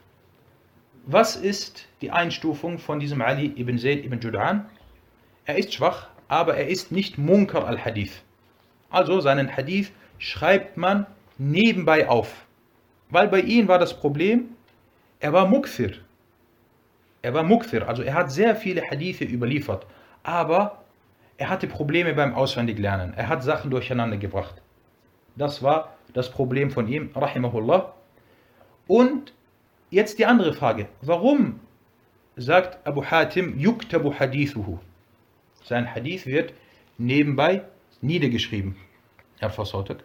[1.05, 4.65] Was ist die Einstufung von diesem Ali ibn Zayd ibn Jud'an?
[5.45, 8.23] Er ist schwach, aber er ist nicht Munkar al-Hadith.
[8.89, 9.91] Also seinen Hadith
[10.23, 11.05] schreibt man
[11.37, 12.45] nebenbei auf.
[13.09, 14.55] Weil bei ihm war das Problem,
[15.19, 15.95] er war Mukfir.
[17.21, 19.85] Er war Mukfir, also er hat sehr viele Hadithe überliefert.
[20.23, 20.83] Aber
[21.37, 23.13] er hatte Probleme beim Auswendiglernen.
[23.15, 24.61] Er hat Sachen durcheinander gebracht.
[25.35, 27.93] Das war das Problem von ihm, rahimahullah.
[28.87, 29.33] Und
[29.89, 30.87] jetzt die andere Frage.
[31.01, 31.59] Warum
[32.37, 34.79] sagt Abu Hatim, yuktabu hadithuhu?
[35.65, 36.53] Sein Hadith wird
[36.97, 37.63] nebenbei
[38.01, 38.77] niedergeschrieben.
[39.39, 40.03] Herr Fasautak.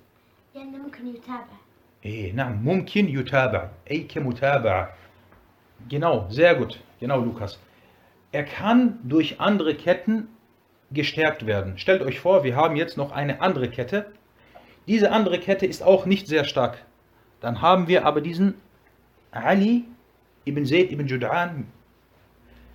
[0.57, 1.57] لأنه ممكن يتابع
[2.05, 4.89] إيه نعم ممكن يتابع أي كمتابعة
[5.89, 6.79] Genau, sehr gut.
[6.99, 7.59] Genau, Lukas.
[8.31, 10.27] Er kann durch andere Ketten
[10.91, 11.77] gestärkt werden.
[11.77, 14.11] Stellt euch vor, wir haben jetzt noch eine andere Kette.
[14.87, 16.83] Diese andere Kette ist auch nicht sehr stark.
[17.41, 18.55] Dann haben wir aber diesen
[19.31, 19.85] Ali
[20.45, 21.65] ibn Zayd ibn Jud'an.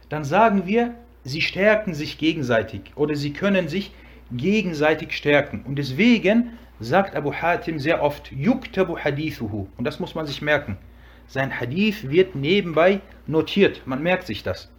[0.09, 3.93] Dann sagen wir, sie stärken sich gegenseitig oder sie können sich
[4.33, 5.65] gegenseitig stärken.
[5.67, 9.68] Und deswegen sagt Abu Hatim sehr oft, yuktabu hadithuhu.
[9.78, 10.78] Und das muss man sich merken.
[11.28, 13.88] Sein Hadith wird nebenbei notiert.
[13.88, 14.70] Man merkt sich das.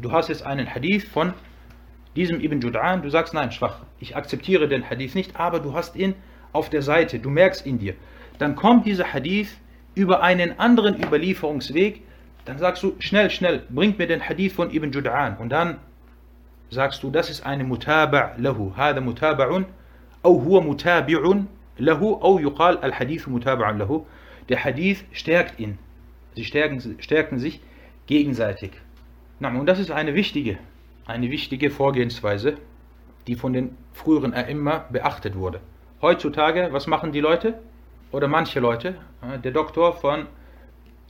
[0.00, 1.32] Du hast jetzt einen Hadith von
[2.16, 3.00] diesem Ibn Jud'an.
[3.00, 6.14] Du sagst, nein, schwach, ich akzeptiere den Hadith nicht, aber du hast ihn
[6.52, 7.18] auf der Seite.
[7.18, 7.94] Du merkst ihn dir.
[8.38, 9.56] Dann kommt dieser Hadith
[9.94, 12.02] über einen anderen Überlieferungsweg.
[12.44, 15.38] Dann sagst du, schnell, schnell, bring mir den Hadith von Ibn Jud'an.
[15.38, 15.78] Und dann
[16.70, 18.76] sagst du, das ist eine Mutaba' lahu.
[18.76, 19.66] Hada mutaba'un
[20.25, 21.41] أو هو متابع
[21.79, 24.05] له أو يقال الحديث متابع له.
[24.49, 25.77] Der Hadith stärkt ihn.
[26.35, 27.61] Sie stärken, stärken sich
[28.07, 28.71] gegenseitig.
[29.39, 30.57] Na, und das ist eine wichtige
[31.11, 32.57] eine wichtige Vorgehensweise,
[33.27, 35.59] die von den früheren immer beachtet wurde.
[36.01, 37.59] Heutzutage, was machen die Leute?
[38.11, 38.95] Oder manche Leute?
[39.43, 40.27] Der Doktor von,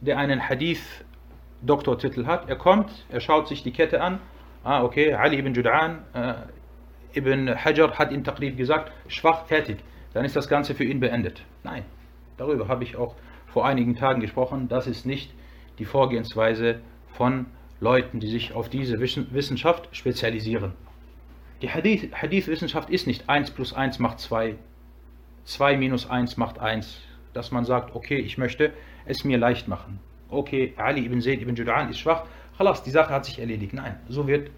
[0.01, 4.19] der einen Hadith-Doktortitel hat, er kommt, er schaut sich die Kette an.
[4.63, 6.33] Ah, okay, Ali ibn Jud'an, äh,
[7.16, 9.78] ibn Hajar hat in Taqrib gesagt, schwach, fertig.
[10.12, 11.44] Dann ist das Ganze für ihn beendet.
[11.62, 11.84] Nein,
[12.36, 13.14] darüber habe ich auch
[13.46, 14.68] vor einigen Tagen gesprochen.
[14.68, 15.32] Das ist nicht
[15.78, 16.80] die Vorgehensweise
[17.12, 17.46] von
[17.80, 20.72] Leuten, die sich auf diese Wissenschaft spezialisieren.
[21.62, 24.56] Die Hadith-Wissenschaft ist nicht 1 plus 1 macht 2,
[25.44, 27.00] 2 minus 1 macht 1,
[27.32, 28.72] dass man sagt, okay, ich möchte
[29.06, 30.00] es mir leicht machen.
[30.28, 32.24] Okay, Ali ibn Zayd ibn Jud'an ist schwach,
[32.58, 33.74] Khalas, die Sache hat sich erledigt.
[33.74, 34.50] Nein, so wird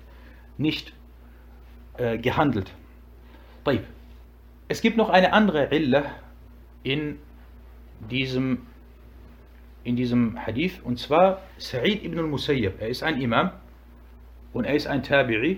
[0.56, 0.92] nicht
[1.97, 2.71] äh, gehandelt.
[3.65, 3.83] طيب.
[4.67, 6.05] Es gibt noch eine andere Illa
[6.83, 7.19] in
[8.09, 8.59] diesem
[9.83, 12.79] in diesem Hadith, und zwar Sa'id ibn al-Musayyab.
[12.79, 13.51] Er ist ein Imam
[14.53, 15.57] und er ist ein Tabi'i.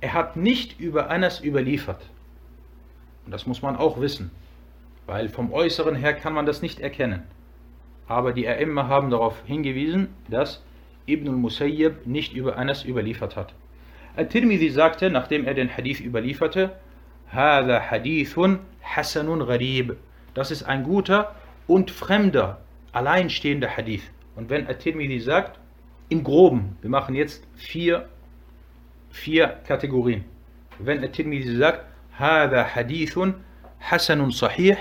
[0.00, 2.10] Er hat nicht über Anas überliefert.
[3.24, 4.30] Und das muss man auch wissen,
[5.06, 7.22] weil vom Äußeren her kann man das nicht erkennen.
[8.06, 10.62] Aber die A'imma haben darauf hingewiesen, dass
[11.06, 13.54] Ibn al-Musayyab nicht über Anas überliefert hat.
[14.17, 16.71] Al-Tirmidhi sagte, nachdem er den Hadith überlieferte,
[17.31, 19.95] Hada Hadithun Hasanun Gharib.
[20.33, 21.35] Das ist ein guter
[21.67, 22.61] und fremder,
[22.93, 24.03] alleinstehender Hadith.
[24.35, 25.59] Und wenn Al-Tirmidhi sagt,
[26.09, 28.07] im Groben, wir machen jetzt vier,
[29.11, 30.23] vier Kategorien.
[30.79, 31.85] Wenn Al-Tirmidhi sagt,
[32.17, 33.35] Hada Hadithun
[33.79, 34.77] Hasanun Sahih,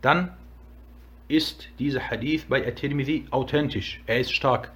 [0.00, 0.32] dann
[1.28, 4.00] ist dieser Hadith bei Al-Tirmidhi authentisch.
[4.06, 4.72] Er ist stark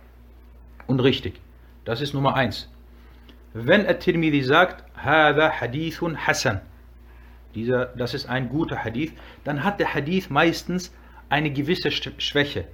[0.86, 1.40] und richtig.
[1.84, 2.68] Das ist Nummer eins.
[3.58, 6.60] Wenn At-Tirmidhi sagt, Hada Hadithun Hasan,
[7.54, 9.14] dieser, das ist ein guter Hadith,
[9.44, 10.92] dann hat der Hadith meistens
[11.30, 12.66] eine gewisse Schwäche.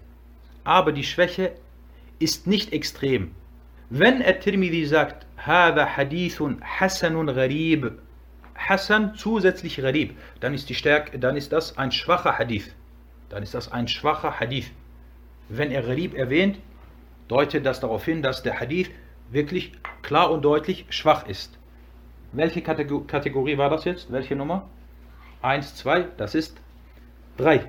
[0.64, 1.52] Aber die Schwäche
[2.18, 3.30] ist nicht extrem.
[3.90, 7.92] Wenn At-Tirmidhi sagt, Hada Hadithun Hasanun Gharib,
[8.56, 12.74] Hasan zusätzlich Gharib, dann ist, die Stärke, dann ist das ein schwacher Hadith.
[13.28, 14.72] Dann ist das ein schwacher Hadith.
[15.48, 16.58] Wenn er Gharib erwähnt,
[17.28, 18.90] deutet das darauf hin, dass der Hadith
[19.32, 21.58] wirklich klar und deutlich schwach ist.
[22.32, 24.12] Welche Kategorie war das jetzt?
[24.12, 24.68] Welche Nummer?
[25.42, 26.60] 1, 2, das ist
[27.38, 27.68] 3.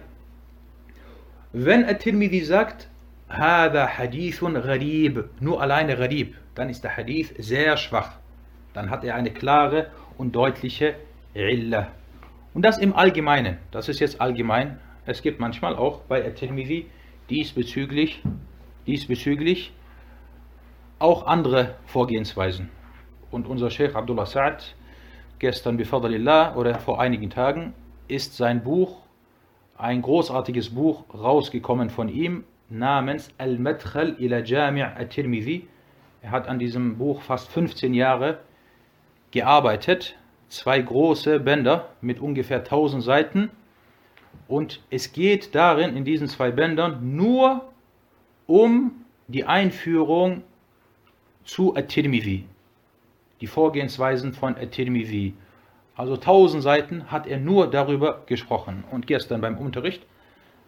[1.52, 2.88] Wenn At-Tirmidhi sagt,
[3.30, 8.17] Hada Hadithun Gharib, nur alleine Gharib, dann ist der Hadith sehr schwach.
[8.73, 10.95] Dann hat er eine klare und deutliche
[11.34, 11.91] Illa.
[12.54, 14.80] Und das im Allgemeinen, das ist jetzt allgemein.
[15.06, 16.86] Es gibt manchmal auch bei At-Tirmidhi
[17.30, 18.21] diesbezüglich,
[18.86, 19.73] diesbezüglich
[21.04, 22.70] auch andere Vorgehensweisen.
[23.30, 24.74] Und unser Sheikh Abdullah Sa'ad,
[25.38, 27.74] gestern bifadalillah oder vor einigen Tagen,
[28.08, 29.02] ist sein Buch,
[29.78, 35.68] ein großartiges Buch, rausgekommen von ihm, namens Al-Madkhal ila Jami' At-Tirmidhi.
[36.22, 38.39] Er hat an diesem Buch fast 15 Jahre
[39.32, 40.16] gearbeitet,
[40.48, 43.50] zwei große Bänder mit ungefähr 1000 Seiten.
[44.48, 47.74] Und es geht darin, in diesen zwei Bändern, nur
[48.48, 50.44] um die Einführung
[51.43, 52.45] zu At-Tirmidhi,
[53.41, 55.34] die Vorgehensweisen von At-Tirmidhi.
[55.95, 58.84] Also 1000 Seiten hat er nur darüber gesprochen.
[58.89, 60.06] Und gestern beim Unterricht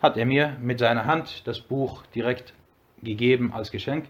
[0.01, 2.53] hat er mir mit seiner Hand das Buch direkt
[3.01, 4.05] gegeben als Geschenk.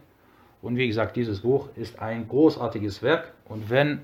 [0.61, 3.33] Und wie gesagt, dieses Buch ist ein großartiges Werk.
[3.47, 4.01] Und wenn,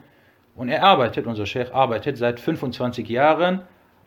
[0.55, 3.61] und er arbeitet, unser Chef arbeitet seit 25 Jahren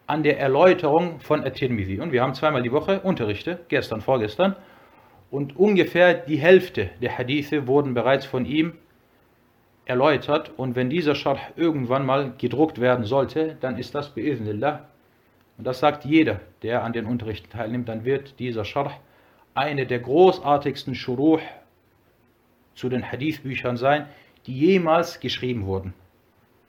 [0.06, 2.00] an der Erläuterung von At-Tirmidhi.
[2.00, 4.54] Und wir haben zweimal die Woche Unterrichte, gestern, vorgestern.
[5.34, 8.74] Und ungefähr die Hälfte der Hadithe wurden bereits von ihm
[9.84, 10.52] erläutert.
[10.56, 14.84] Und wenn dieser Scharh irgendwann mal gedruckt werden sollte, dann ist das bi'idhnillah.
[15.58, 18.92] Und das sagt jeder, der an den Unterrichten teilnimmt, dann wird dieser Scharh
[19.54, 21.40] eine der großartigsten Shuruh
[22.76, 24.06] zu den Hadithbüchern sein,
[24.46, 25.94] die jemals geschrieben wurden.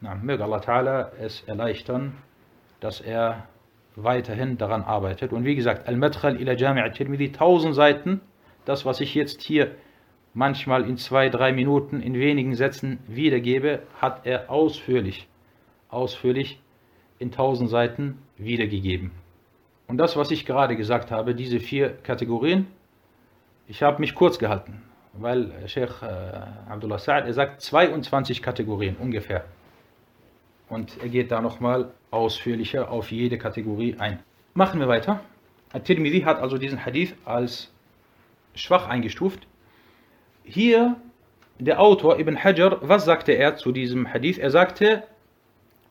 [0.02, 2.14] Na, möge Allah Ta'ala es erleichtern,
[2.80, 3.46] dass er
[3.96, 5.34] weiterhin daran arbeitet.
[5.34, 8.22] Und wie gesagt, Al-Madkhal ila Jami' al-Tirmidhi, 1000 Seiten,
[8.66, 9.76] das, was ich jetzt hier
[10.34, 15.28] manchmal in zwei, drei Minuten, in wenigen Sätzen wiedergebe, hat er ausführlich,
[15.90, 16.60] ausführlich
[17.20, 19.12] in tausend Seiten wiedergegeben.
[19.88, 22.68] Und das, was ich gerade gesagt habe, diese vier Kategorien,
[23.68, 24.82] ich habe mich kurz gehalten,
[25.14, 29.46] weil Sheikh äh, Abdullah Sa'ad, er sagt 22 Kategorien ungefähr.
[30.68, 34.20] Und er geht da nochmal ausführlicher auf jede Kategorie ein.
[34.54, 35.22] Machen wir weiter.
[35.72, 37.72] At-Tirmidhi hat also diesen Hadith als
[38.56, 39.48] schwach eingestuft.
[40.44, 40.96] Hier
[41.60, 44.38] der Autor Ibn Hajar, was sagte er zu diesem Hadith?
[44.38, 45.04] Er sagte,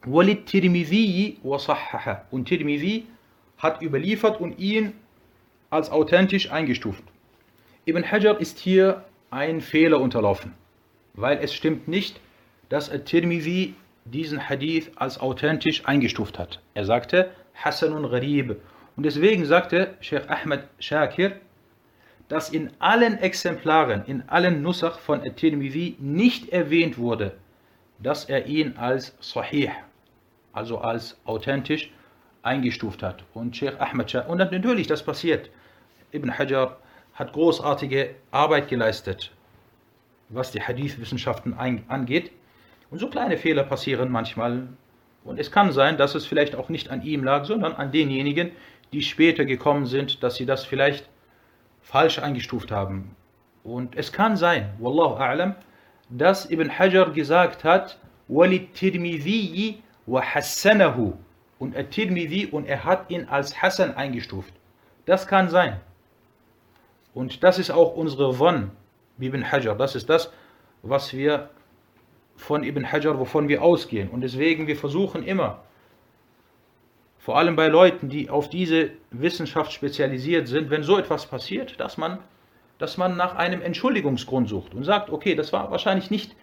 [0.05, 2.27] Walid Tirmidhi wasahhaha.
[2.31, 3.07] Und Tirmidhi
[3.59, 4.93] hat überliefert und ihn
[5.71, 7.03] als authentisch eingestuft.
[7.87, 10.55] Ibn Hajar ist hier ein Fehler unterlaufen,
[11.15, 12.21] weil es stimmt nicht,
[12.69, 13.75] dass Tirmidhi
[14.05, 16.61] diesen Hadith als authentisch eingestuft hat.
[16.75, 18.57] Er sagte Hasanun Gharib.
[18.97, 21.33] Und deswegen sagte Sheikh Ahmed Shakir,
[22.29, 27.37] dass in allen Exemplaren, in allen Nusach von At-Tirmidhi nicht erwähnt wurde,
[27.99, 29.71] dass er ihn als Sahih,
[30.53, 31.91] also als authentisch,
[32.43, 33.25] eingestuft hat.
[33.35, 35.51] Und Sheikh Ahmed Shah, und natürlich, das passiert.
[36.13, 36.79] Ibn Hajar
[37.15, 39.31] hat großartige Arbeit geleistet,
[40.29, 42.31] was die Hadith-Wissenschaften angeht.
[42.91, 44.69] Und so kleine Fehler passieren manchmal.
[45.25, 48.53] Und es kann sein, dass es vielleicht auch nicht an ihm lag, sondern an denjenigen,
[48.93, 51.09] die später gekommen sind, dass sie das vielleicht
[51.85, 53.15] falsch eingestuft haben.
[53.63, 55.55] Und es kann sein, Wallahu a'lam,
[56.11, 57.99] dass Ibn Hajar gesagt hat.
[58.27, 58.53] Und
[61.77, 64.53] At-Tirmidhi und er hat ihn als Hassan eingestuft.
[65.05, 65.79] Das kann sein.
[67.13, 68.71] Und das ist auch unsere Wann,
[69.21, 69.77] Ibn Hajar.
[69.77, 70.33] Das ist das,
[70.83, 71.51] was wir
[72.37, 74.09] von Ibn Hajar, wovon wir ausgehen.
[74.09, 75.63] Und deswegen, wir versuchen immer,
[77.25, 81.97] vor allem bei Leuten, die auf diese Wissenschaft spezialisiert sind, wenn so etwas passiert, dass
[81.97, 82.19] man,
[82.77, 86.37] dass man nach einem Entschuldigungsgrund sucht und sagt, okay, das war wahrscheinlich nicht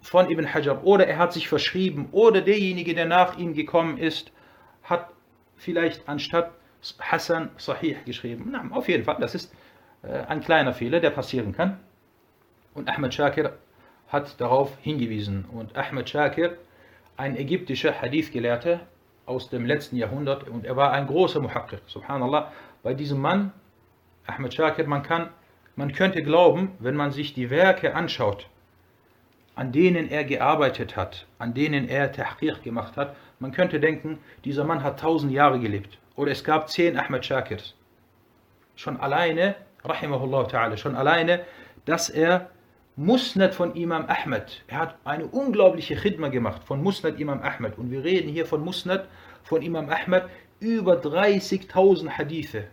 [0.00, 4.32] von Ibn Hajar oder er hat sich verschrieben oder derjenige, der nach ihm gekommen ist,
[4.84, 5.10] hat
[5.58, 6.52] vielleicht anstatt
[6.98, 8.48] Hassan Sahih geschrieben.
[8.50, 9.52] Na, auf jeden Fall, das ist
[10.02, 11.78] äh, ein kleiner Fehler, der passieren kann.
[12.72, 13.58] Und Ahmed Shakir
[14.08, 15.44] hat darauf hingewiesen.
[15.44, 16.56] Und Ahmed Shakir,
[17.18, 18.80] ein ägyptischer Hadith-Gelehrter,
[19.30, 22.50] aus dem letzten Jahrhundert und er war ein großer Muhakkik, subhanallah.
[22.82, 23.52] Bei diesem Mann,
[24.26, 25.28] Ahmed Shakir, man kann,
[25.76, 28.48] man könnte glauben, wenn man sich die Werke anschaut,
[29.54, 34.64] an denen er gearbeitet hat, an denen er Tahqiq gemacht hat, man könnte denken, dieser
[34.64, 35.98] Mann hat tausend Jahre gelebt.
[36.16, 37.74] Oder es gab zehn Ahmed Shakirs.
[38.74, 39.54] Schon alleine,
[39.84, 41.40] rahimahullah ta'ala, schon alleine,
[41.84, 42.50] dass er
[42.96, 47.78] Musnad von Imam Ahmed, er hat eine unglaubliche Khidma gemacht von Musnad Imam Ahmed.
[47.78, 49.08] Und wir reden hier von Musnad
[49.42, 50.24] von Imam Ahmed
[50.58, 52.64] über 30.000 Hadithe.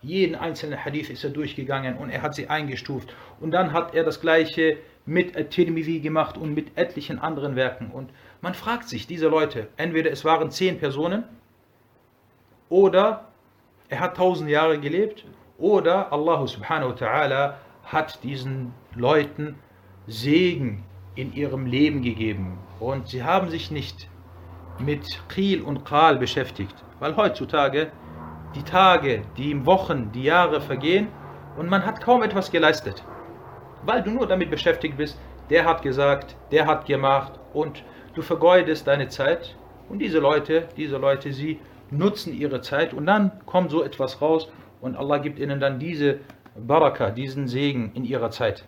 [0.00, 3.14] Jeden einzelnen Hadith ist er durchgegangen und er hat sie eingestuft.
[3.40, 7.90] Und dann hat er das gleiche mit At-Tirmidhi gemacht und mit etlichen anderen Werken.
[7.90, 11.24] Und man fragt sich, diese Leute, entweder es waren zehn Personen
[12.68, 13.28] oder
[13.88, 15.24] er hat tausend Jahre gelebt
[15.58, 17.54] oder Allah subhanahu wa ta'ala
[17.92, 19.56] hat diesen Leuten
[20.06, 20.82] Segen
[21.14, 22.58] in ihrem Leben gegeben.
[22.80, 24.08] Und sie haben sich nicht
[24.78, 27.92] mit Qil und Qal beschäftigt, weil heutzutage
[28.54, 31.08] die Tage, die Wochen, die Jahre vergehen
[31.56, 33.04] und man hat kaum etwas geleistet,
[33.84, 35.18] weil du nur damit beschäftigt bist,
[35.50, 37.84] der hat gesagt, der hat gemacht und
[38.14, 39.56] du vergeudest deine Zeit
[39.88, 44.50] und diese Leute, diese Leute, sie nutzen ihre Zeit und dann kommt so etwas raus
[44.80, 46.20] und Allah gibt ihnen dann diese
[46.54, 48.64] Baraka, diesen Segen in ihrer Zeit.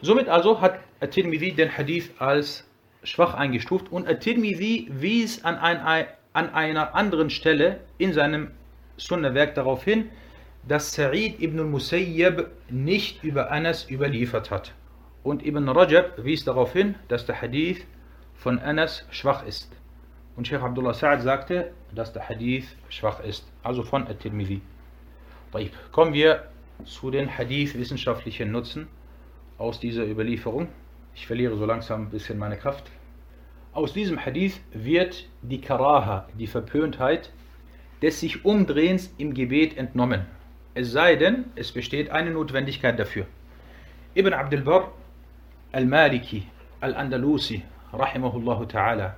[0.00, 2.66] Somit also hat At-Tirmidhi den Hadith als
[3.02, 8.50] schwach eingestuft und At-Tirmidhi wies an, ein, an einer anderen Stelle in seinem
[8.96, 10.10] Sunnah-Werk darauf hin,
[10.66, 14.72] dass Sa'id ibn al-Musayyab nicht über Anas überliefert hat.
[15.22, 17.86] Und Ibn Rajab wies darauf hin, dass der Hadith
[18.34, 19.70] von Anas schwach ist.
[20.36, 24.60] Und Sheikh Abdullah Sa'ad sagte, dass der Hadith schwach ist, also von At-Tirmidhi.
[25.92, 26.48] Kommen wir
[26.84, 28.88] zu den Hadith-wissenschaftlichen Nutzen
[29.58, 30.68] aus dieser Überlieferung.
[31.14, 32.90] Ich verliere so langsam ein bisschen meine Kraft.
[33.72, 37.32] Aus diesem Hadith wird die Karaha, die Verpöntheit,
[38.02, 40.26] des sich Umdrehens im Gebet entnommen.
[40.74, 43.26] Es sei denn, es besteht eine Notwendigkeit dafür.
[44.14, 44.92] Ibn Abdul Barr
[45.72, 46.46] al-Maliki
[46.80, 47.62] al-Andalusi,
[47.92, 49.14] rahimahullah ta'ala,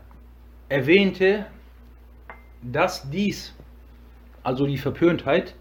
[0.69, 1.47] erwähnte,
[2.63, 3.55] dass dies,
[4.43, 5.55] also die Verpöntheit,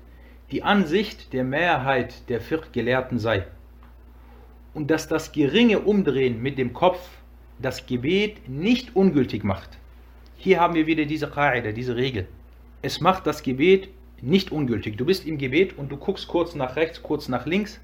[0.55, 3.45] die Ansicht der Mehrheit der Fiqh-Gelehrten sei
[4.73, 7.09] und dass das geringe Umdrehen mit dem Kopf
[7.59, 9.71] das Gebet nicht ungültig macht.
[10.37, 12.25] Hier haben wir wieder diese Qaida, diese Regel.
[12.81, 13.89] Es macht das Gebet
[14.21, 14.95] nicht ungültig.
[14.95, 17.81] Du bist im Gebet und du guckst kurz nach rechts, kurz nach links.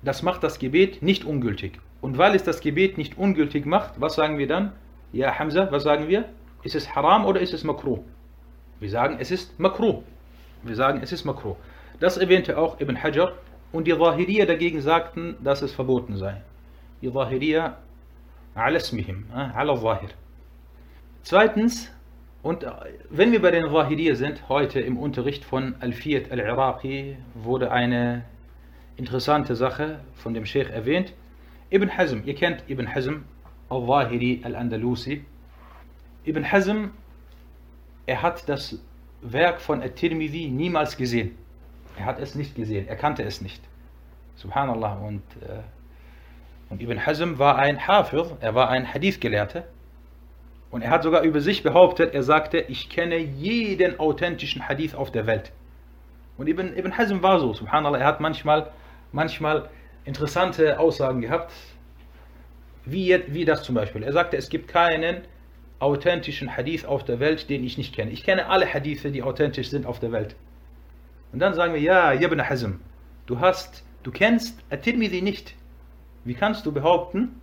[0.00, 1.78] Das macht das Gebet nicht ungültig.
[2.00, 4.72] Und weil es das Gebet nicht ungültig macht, was sagen wir dann?
[5.12, 6.24] Ja, Hamza, was sagen wir?
[6.62, 8.02] Ist es haram oder ist es makruh?
[8.80, 10.02] Wir sagen, es ist makruh.
[10.62, 11.54] Wir sagen, es ist makruh.
[12.00, 13.32] Das erwähnte auch Ibn Hajar
[13.72, 16.42] und die Zahiriya dagegen sagten, dass es verboten sei.
[17.02, 17.76] Die Zahiriya
[18.54, 20.10] ala smihim, ala zahir.
[21.22, 21.90] Zweitens,
[22.42, 22.64] und
[23.10, 28.24] wenn wir bei den Zahiriya sind, heute im Unterricht von Al-Fiyat al-Iraqi wurde eine
[28.96, 31.12] interessante Sache von dem Sheikh erwähnt.
[31.70, 33.24] Ibn Hazm, ihr kennt Ibn Hazm,
[33.68, 35.24] al-Zahiri al-Andalusi.
[36.24, 36.90] Ibn Hazm,
[38.06, 38.78] er hat das
[39.20, 41.36] Werk von At-Tirmidhi niemals gesehen.
[41.98, 43.62] Er hat es nicht gesehen, er kannte es nicht.
[44.36, 44.94] Subhanallah.
[44.98, 45.62] Und, äh,
[46.70, 49.64] und Ibn Hazm war ein Hafir, er war ein Hadith-Gelehrter.
[50.70, 55.10] Und er hat sogar über sich behauptet, er sagte, ich kenne jeden authentischen Hadith auf
[55.10, 55.50] der Welt.
[56.36, 58.70] Und Ibn, Ibn Hazm war so, subhanallah, er hat manchmal,
[59.10, 59.68] manchmal
[60.04, 61.52] interessante Aussagen gehabt,
[62.84, 64.02] wie, wie das zum Beispiel.
[64.02, 65.22] Er sagte, es gibt keinen
[65.80, 68.10] authentischen Hadith auf der Welt, den ich nicht kenne.
[68.10, 70.36] Ich kenne alle Hadithe, die authentisch sind auf der Welt.
[71.32, 72.72] Und dann sagen wir, ja, Ibn Hazm,
[73.26, 75.54] du hast, du kennst At-Tirmidhi nicht.
[76.24, 77.40] Wie kannst du behaupten,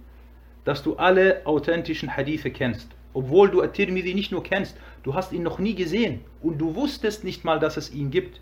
[0.63, 2.89] dass du alle authentischen Hadithe kennst?
[3.13, 7.23] Obwohl du At-Tirmidhi nicht nur kennst, du hast ihn noch nie gesehen und du wusstest
[7.23, 8.41] nicht mal, dass es ihn gibt.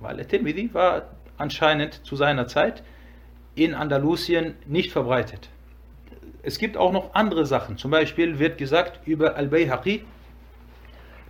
[0.00, 2.82] Weil At-Tirmidhi war anscheinend zu seiner Zeit
[3.54, 5.48] in Andalusien nicht verbreitet.
[6.42, 7.78] Es gibt auch noch andere Sachen.
[7.78, 10.04] Zum Beispiel wird gesagt über Al-Bayhaqi,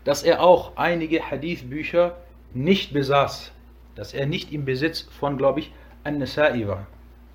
[0.05, 2.17] dass er auch einige Hadithbücher
[2.55, 3.53] nicht besaß,
[3.95, 5.73] dass er nicht im Besitz von, glaube ich,
[6.05, 6.87] An-Nasa'i war.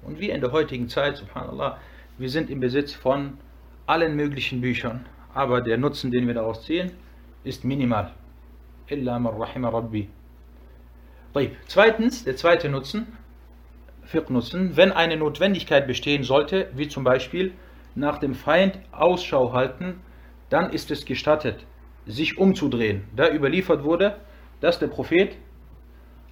[0.01, 1.77] Und wir in der heutigen Zeit, subhanallah,
[2.17, 3.37] wir sind im Besitz von
[3.85, 6.91] allen möglichen Büchern, aber der Nutzen, den wir daraus ziehen,
[7.43, 8.11] ist minimal.
[8.87, 10.09] Illa man rahima rabbi.
[11.67, 13.17] Zweitens, der zweite Nutzen,
[14.03, 17.53] Fiqh-Nutzen, wenn eine Notwendigkeit bestehen sollte, wie zum Beispiel
[17.95, 20.01] nach dem Feind Ausschau halten,
[20.49, 21.65] dann ist es gestattet,
[22.05, 23.05] sich umzudrehen.
[23.15, 24.17] Da überliefert wurde,
[24.63, 25.35] dass der Prophet,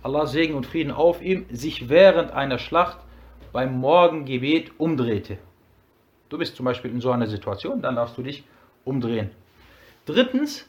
[0.03, 2.97] Allah Segen und Frieden auf ihm, sich während einer Schlacht
[3.51, 5.37] beim Morgengebet umdrehte.
[6.29, 8.45] Du bist zum Beispiel in so einer Situation, dann darfst du dich
[8.85, 9.31] umdrehen.
[10.05, 10.65] Drittens,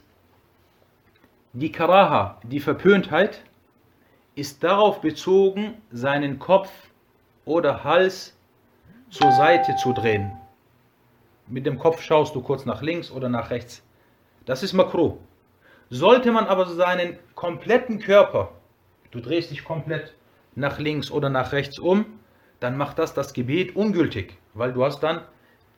[1.53, 3.45] die Karaha, die Verpöntheit,
[4.35, 6.69] ist darauf bezogen, seinen Kopf
[7.45, 8.37] oder Hals
[9.09, 10.33] zur Seite zu drehen.
[11.47, 13.85] Mit dem Kopf schaust du kurz nach links oder nach rechts.
[14.47, 15.21] Das ist Makro.
[15.95, 18.53] Sollte man aber seinen kompletten Körper,
[19.11, 20.15] du drehst dich komplett
[20.55, 22.07] nach links oder nach rechts um,
[22.61, 25.21] dann macht das das Gebet ungültig, weil du hast dann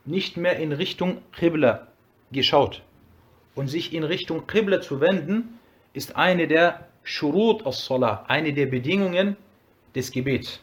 [0.05, 1.89] nicht mehr in Richtung Qibla
[2.31, 2.83] geschaut.
[3.57, 5.59] Und sich in Richtung Qibla zu wenden,
[5.95, 9.37] ist eine der Shurut as-Salah, eine der Bedingungen
[9.97, 10.61] des Gebets.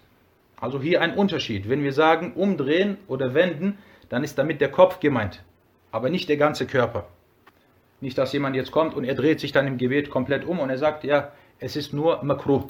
[0.61, 1.67] Also hier ein Unterschied.
[1.67, 5.43] Wenn wir sagen umdrehen oder wenden, dann ist damit der Kopf gemeint,
[5.91, 7.09] aber nicht der ganze Körper.
[8.01, 10.69] Nicht, dass jemand jetzt kommt und er dreht sich dann im Gebet komplett um und
[10.69, 12.67] er sagt, ja, es ist nur Makruh.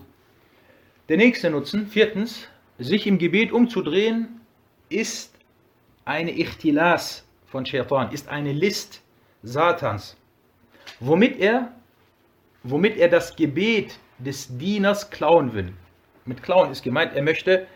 [1.08, 4.42] Der nächste Nutzen, viertens, sich im Gebet umzudrehen,
[4.90, 5.34] ist
[6.04, 9.02] eine Ichtilas von Shaitan, ist eine List
[9.44, 10.18] Satans,
[11.00, 11.72] womit er,
[12.64, 15.74] womit er das Gebet des Dieners klauen will.
[16.26, 17.68] Mit klauen ist gemeint, er möchte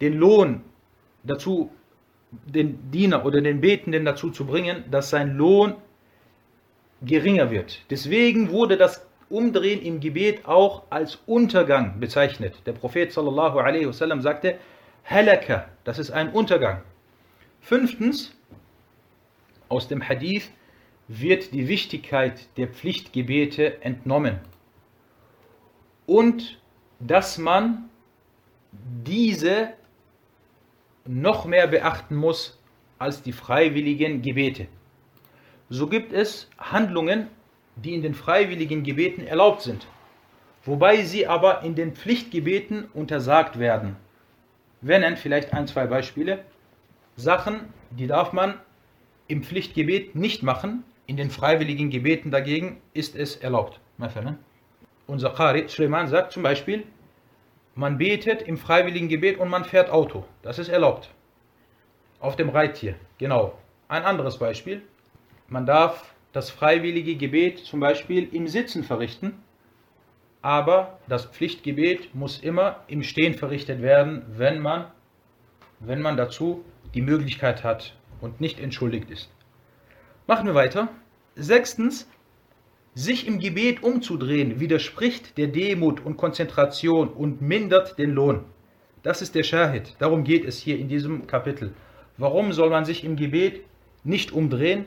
[0.00, 0.62] den Lohn
[1.22, 1.70] dazu,
[2.30, 5.74] den Diener oder den Betenden dazu zu bringen, dass sein Lohn
[7.02, 7.80] geringer wird.
[7.90, 12.54] Deswegen wurde das Umdrehen im Gebet auch als Untergang bezeichnet.
[12.66, 14.58] Der Prophet sallallahu alaihi wasallam sagte,
[15.04, 16.82] Halaka, das ist ein Untergang.
[17.60, 18.34] Fünftens,
[19.68, 20.50] aus dem Hadith
[21.08, 24.38] wird die Wichtigkeit der Pflichtgebete entnommen
[26.06, 26.58] und
[27.00, 27.88] dass man
[29.04, 29.70] diese
[31.06, 32.58] noch mehr beachten muss
[32.98, 34.68] als die freiwilligen Gebete
[35.68, 37.28] so gibt es Handlungen,
[37.76, 39.86] die in den freiwilligen Gebeten erlaubt sind,
[40.64, 43.96] wobei sie aber in den Pflichtgebeten untersagt werden.
[44.80, 46.44] Wir nennen vielleicht ein, zwei Beispiele.
[47.16, 48.54] Sachen, die darf man
[49.26, 53.80] im Pflichtgebet nicht machen, in den freiwilligen Gebeten dagegen ist es erlaubt.
[55.06, 56.84] Unser Qari Suleiman sagt zum Beispiel,
[57.74, 60.24] man betet im freiwilligen Gebet und man fährt Auto.
[60.42, 61.10] Das ist erlaubt.
[62.20, 62.94] Auf dem Reittier.
[63.18, 63.56] Genau.
[63.88, 64.82] Ein anderes Beispiel.
[65.48, 69.32] Man darf das freiwillige Gebet zum Beispiel im Sitzen verrichten,
[70.42, 74.84] aber das Pflichtgebet muss immer im Stehen verrichtet werden, wenn man,
[75.80, 79.30] wenn man dazu die Möglichkeit hat und nicht entschuldigt ist.
[80.26, 80.88] Machen wir weiter.
[81.34, 82.08] Sechstens,
[82.94, 88.44] sich im Gebet umzudrehen widerspricht der Demut und Konzentration und mindert den Lohn.
[89.02, 89.94] Das ist der Shahid.
[89.98, 91.72] Darum geht es hier in diesem Kapitel.
[92.18, 93.62] Warum soll man sich im Gebet
[94.04, 94.84] nicht umdrehen?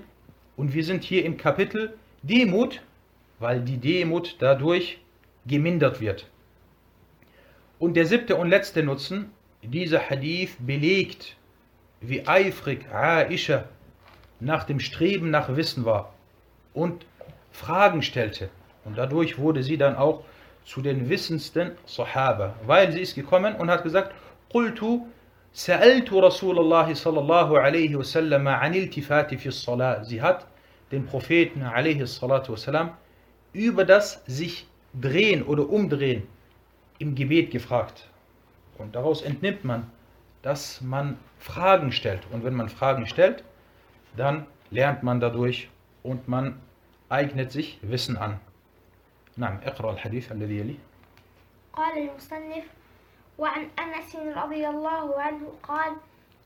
[0.60, 2.82] Und wir sind hier im Kapitel Demut,
[3.38, 4.98] weil die Demut dadurch
[5.46, 6.26] gemindert wird.
[7.78, 9.30] Und der siebte und letzte Nutzen,
[9.62, 11.36] dieser Hadith belegt,
[12.00, 13.64] wie eifrig Aisha
[14.40, 16.14] nach dem Streben nach Wissen war
[16.72, 17.06] und
[17.52, 18.48] Fragen stellte.
[18.84, 20.24] Und dadurch wurde sie dann auch
[20.64, 24.12] zu den wissendsten Sahaba, weil sie ist gekommen und hat gesagt,
[24.50, 24.82] قلت
[25.52, 30.04] سألت رسول الله صلى الله عليه وسلم عن التفات في الصلاة.
[30.04, 30.46] Sie hat
[30.92, 32.94] den Propheten عليه الصلاة والسلام
[33.52, 36.26] über das sich drehen oder umdrehen
[36.98, 38.08] im Gebet gefragt.
[38.78, 39.90] Und daraus entnimmt man,
[40.42, 42.22] dass man Fragen stellt.
[42.30, 43.42] Und wenn man Fragen stellt,
[44.16, 45.70] dann lernt man dadurch
[46.02, 46.60] und man
[47.08, 48.38] eignet sich Wissen an.
[49.38, 50.76] نعم اقرأ الحديث الذي يلي
[51.72, 52.64] قال المصنف
[53.38, 55.92] وعن أنس رضي الله عنه قال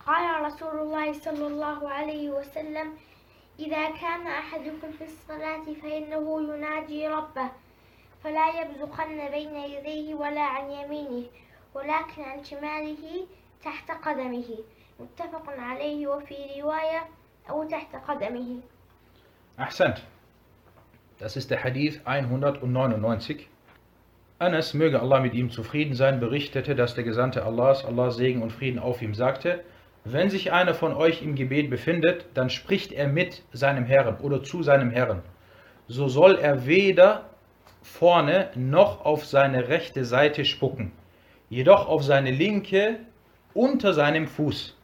[0.07, 2.93] قال رسول الله صلى الله عليه وسلم
[3.59, 7.51] إذا كان أحدكم في الصلاة فإنه يناجي ربه
[8.25, 11.27] فلا يبزقن بين يديه ولا عن يمينه
[11.75, 13.27] ولكن عن شماله
[13.65, 14.59] تحت قدمه
[15.01, 17.09] متفق عليه وفي رواية
[17.51, 18.61] أو تحت قدمه
[19.59, 20.03] Ahsant.
[21.19, 23.47] Das ist der Hadith 199.
[24.39, 28.53] Anas, möge Allah mit ihm zufrieden sein, berichtete, dass der Gesandte Allahs, Allahs Segen und
[28.53, 29.63] Frieden auf ihm sagte,
[30.06, 34.44] wenn sich einer von euch im Gebet befindet, dann spricht er mit seinem Herrn oder
[34.44, 35.24] zu seinem Herrn.
[35.88, 37.30] So soll er weder
[37.82, 40.92] vorne noch auf seine rechte Seite spucken,
[41.50, 43.00] jedoch auf seine linke
[43.56, 44.78] unter seinem Fuß.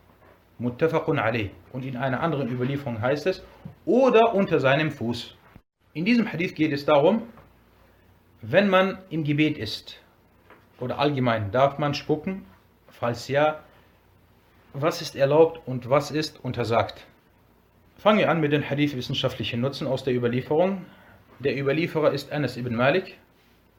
[0.57, 1.51] Muttafaqun alayh.
[1.71, 3.43] Und in einer anderen Überlieferung heißt es,
[3.85, 5.35] oder unter seinem Fuß.
[5.93, 7.23] In diesem Hadith geht es darum,
[8.41, 9.99] wenn man im Gebet ist
[10.79, 12.45] oder allgemein, darf man spucken?
[12.89, 13.59] Falls ja,
[14.73, 17.05] was ist erlaubt und was ist untersagt?
[17.97, 20.85] Fangen wir an mit den Hadith-wissenschaftlichen Nutzen aus der Überlieferung.
[21.39, 23.17] Der Überlieferer ist Anas ibn Malik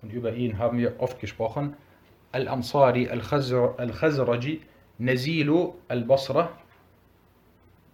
[0.02, 1.74] und über ihn haben wir oft gesprochen.
[2.32, 4.60] Al-Ansari al-Khazraji
[4.98, 6.50] Nazilu al-Basra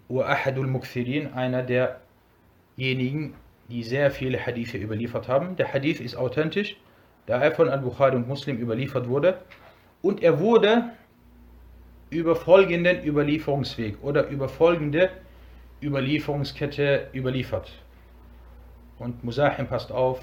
[0.09, 3.34] wa Ahadul Mukthirin, einer derjenigen,
[3.68, 5.57] die sehr viele Hadithe überliefert haben.
[5.57, 6.76] Der Hadith ist authentisch,
[7.26, 9.38] da er von Al-Bukhari und Muslim überliefert wurde.
[10.03, 10.90] Und er wurde
[12.09, 15.09] über folgenden Überlieferungsweg oder über folgende
[15.82, 17.71] Überlieferungskette überliefert.
[18.99, 20.21] Und Musahim passt auf,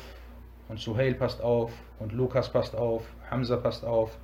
[0.69, 4.17] und Suhail passt auf, und Lukas passt auf, Hamza passt auf,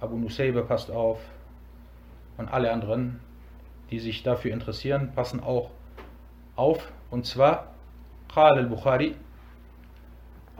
[0.00, 1.18] Abu Nusayba passt auf,
[2.38, 3.20] und alle anderen,
[3.90, 5.70] die sich dafür interessieren, passen auch
[6.56, 6.92] auf.
[7.10, 7.74] Und zwar
[8.28, 9.14] قال البخاري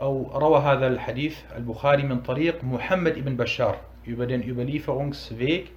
[0.01, 3.75] أو روى هذا الحديث البخاري من طريق محمد ibn Bashar
[4.05, 5.71] über den Überlieferungsweg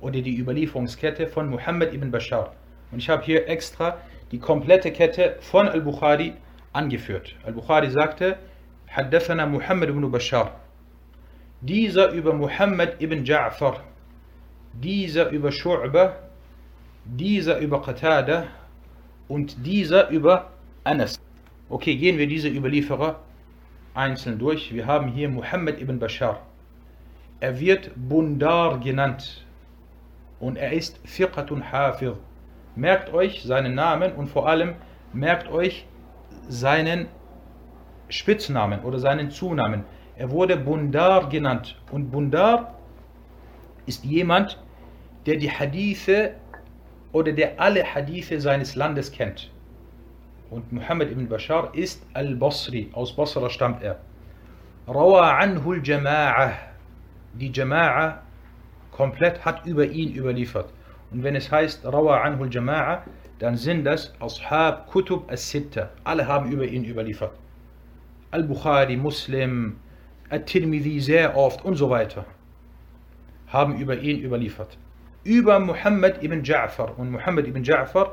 [0.00, 2.54] oder die Überlieferungskette von Muhammad ibn Bashar.
[2.92, 3.98] Und ich habe hier extra
[4.32, 6.34] die komplette Kette von Al-Bukhari
[6.72, 7.34] angeführt.
[7.44, 8.36] Al-Bukhari sagte,
[8.88, 10.60] Haddathana Muhammad ibn Bashar.
[11.60, 13.80] Dieser über Muhammad ibn Ja'far.
[14.74, 16.12] Dieser über Shu'ba.
[17.04, 18.48] Dieser über Qatada.
[19.28, 20.50] Und dieser über
[20.84, 21.18] Anas.
[21.68, 23.20] Okay, gehen wir diese Überlieferer
[23.94, 24.72] einzeln durch.
[24.72, 26.42] Wir haben hier Muhammad ibn Bashar.
[27.40, 29.45] Er wird Bundar genannt
[30.40, 32.16] und er ist Fiqatun Hafir.
[32.74, 34.74] Merkt euch seinen Namen und vor allem
[35.12, 35.86] merkt euch
[36.48, 37.08] seinen
[38.08, 39.84] Spitznamen oder seinen Zunamen.
[40.16, 42.74] Er wurde Bundar genannt und Bundar
[43.86, 44.58] ist jemand,
[45.26, 46.34] der die Hadithe
[47.12, 49.50] oder der alle Hadithe seines Landes kennt.
[50.50, 53.98] Und Muhammad ibn Bashar ist Al-Basri, aus Basra stammt er.
[54.86, 56.52] Rawa anhu al-Jama'ah
[57.38, 58.18] die Jama'a
[58.96, 60.72] komplett hat über ihn überliefert.
[61.10, 63.00] Und wenn es heißt Rawa anhu al-Jama'a,
[63.38, 65.90] dann sind das Ashab Kutub as-Sitta.
[66.04, 67.32] Alle haben über ihn überliefert.
[68.30, 69.76] Al-Bukhari, Muslim,
[70.30, 72.24] At-Tirmidhi sehr oft und so weiter
[73.48, 74.76] haben über ihn überliefert.
[75.24, 76.96] Über Muhammad ibn Ja'far.
[76.96, 78.10] Und Muhammad ibn Ja'far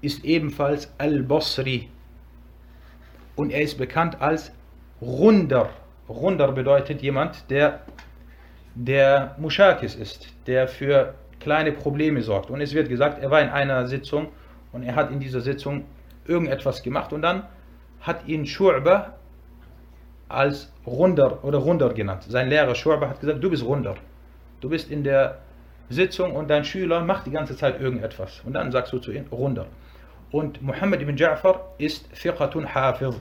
[0.00, 1.88] ist ebenfalls Al-Basri.
[3.36, 4.52] Und er ist bekannt als
[5.00, 5.70] Runder.
[6.08, 7.80] Runder bedeutet jemand, der
[8.74, 12.50] der Mushakis ist, der für kleine Probleme sorgt.
[12.50, 14.28] Und es wird gesagt, er war in einer Sitzung
[14.72, 15.84] und er hat in dieser Sitzung
[16.26, 17.44] irgendetwas gemacht und dann
[18.00, 19.12] hat ihn Shu'ba
[20.28, 22.24] als Runder oder Runder genannt.
[22.28, 23.96] Sein Lehrer Shu'ba hat gesagt, du bist Runder.
[24.60, 25.38] Du bist in der
[25.88, 28.40] Sitzung und dein Schüler macht die ganze Zeit irgendetwas.
[28.44, 29.66] Und dann sagst du zu ihm Runder.
[30.30, 33.20] Und Muhammad ibn Ja'far ist Fiqatun Hafiz.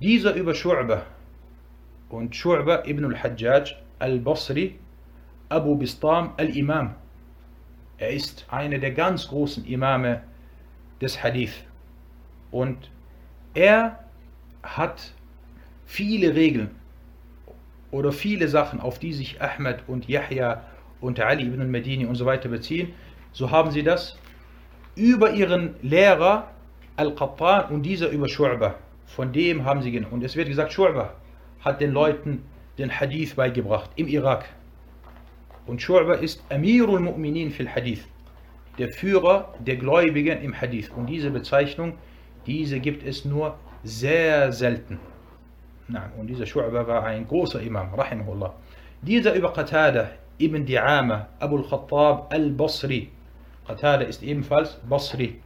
[0.00, 1.02] Dieser über Shu'ba
[2.08, 4.78] und Shu'ba ibn al-Hajjaj al-Basri,
[5.48, 6.94] Abu Bistam al-Imam.
[7.96, 10.22] Er ist einer der ganz großen Imame
[11.00, 11.64] des Hadith.
[12.50, 12.90] Und
[13.54, 14.00] er
[14.62, 15.14] hat
[15.86, 16.70] viele Regeln
[17.90, 20.64] oder viele Sachen, auf die sich Ahmed und Yahya
[21.00, 22.92] und Ali ibn al-Madini und so weiter beziehen.
[23.32, 24.18] So haben sie das
[24.96, 26.50] über ihren Lehrer
[26.96, 28.74] Al-Qattan und dieser über Shu'bah.
[29.06, 30.14] Von dem haben sie genommen.
[30.14, 31.10] Und es wird gesagt, Shu'bah
[31.60, 32.42] hat den Leuten
[32.78, 34.46] den Hadith beigebracht im Irak.
[35.66, 38.06] Und Shu'bah ist Amirul Mu'minin fil Hadith,
[38.78, 40.90] der Führer der Gläubigen im Hadith.
[40.94, 41.94] Und diese Bezeichnung,
[42.46, 44.98] diese gibt es nur sehr selten.
[46.18, 48.54] Und dieser Shu'bah war ein großer Imam, rahimahullah.
[49.02, 53.10] Dieser über Qatada ibn Di'ama, Abu al-Khattab al-Basri.
[53.66, 55.40] Qatada ist ebenfalls Basri.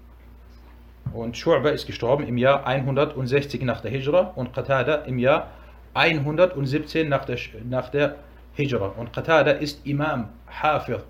[1.12, 5.50] Und Shu'bah ist gestorben im Jahr 160 nach der Hijra und Qatada im Jahr
[5.94, 8.16] 117 nach der, nach der
[8.54, 8.88] Hijra.
[8.96, 11.04] Und Qatada ist Imam, Hafir.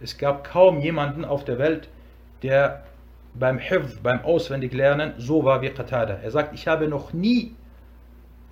[0.00, 1.88] Es gab kaum jemanden auf der Welt,
[2.42, 2.84] der
[3.34, 6.18] beim Hifz, beim Auswendiglernen so war wie Qatada.
[6.22, 7.54] Er sagt, ich habe noch nie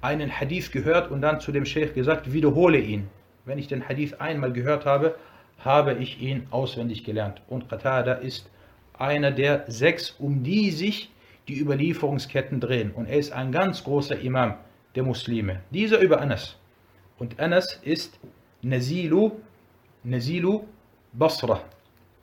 [0.01, 3.09] einen Hadith gehört und dann zu dem Sheikh gesagt, wiederhole ihn.
[3.45, 5.17] Wenn ich den Hadith einmal gehört habe,
[5.59, 7.43] habe ich ihn auswendig gelernt.
[7.49, 8.51] Und Qatada ist
[8.97, 11.11] einer der sechs, um die sich
[11.49, 12.93] die Überlieferungsketten drehen.
[12.93, 14.55] Und er ist ein ganz großer Imam
[14.98, 15.62] der Muslime.
[15.72, 16.58] Dieser über Anas.
[17.18, 18.20] Und Anas ist
[18.62, 19.32] Nazilu,
[20.04, 20.64] Nazilu
[21.14, 21.62] Basra.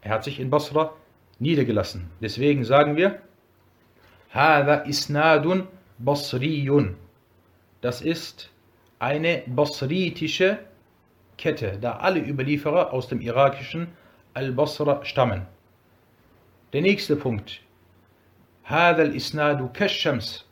[0.02, 0.92] Er hat sich in Basra
[1.38, 2.10] niedergelassen.
[2.20, 3.20] Deswegen sagen wir,
[4.32, 5.66] Hada isnadun
[5.98, 6.96] basriyun.
[7.80, 8.50] Das ist
[8.98, 10.58] eine basritische
[11.36, 13.88] Kette, da alle Überlieferer aus dem irakischen
[14.34, 15.46] Al-Basra stammen.
[16.72, 17.62] Der nächste Punkt.
[18.70, 20.44] هذا الإسناد كالشمس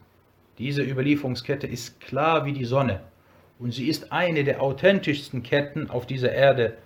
[0.58, 3.02] diese Überlieferungskette ist klar wie die Sonne
[3.60, 6.78] und sie ist eine der authentischsten Ketten auf dieser Erde.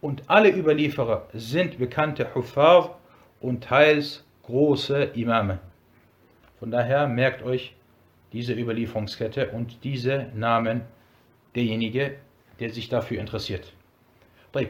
[0.00, 2.98] Und alle Überlieferer sind bekannte Huffar
[3.40, 5.58] und teils große Imame.
[6.58, 7.74] Von daher merkt euch
[8.32, 10.82] diese Überlieferungskette und diese Namen
[11.54, 12.16] derjenige,
[12.60, 13.72] der sich dafür interessiert.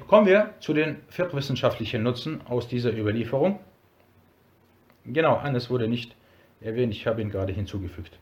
[0.06, 3.58] Kommen wir zu den fiqh-wissenschaftlichen Nutzen aus dieser Überlieferung.
[5.04, 6.14] Genau, anders wurde nicht
[6.60, 8.18] erwähnt, ich habe ihn gerade hinzugefügt.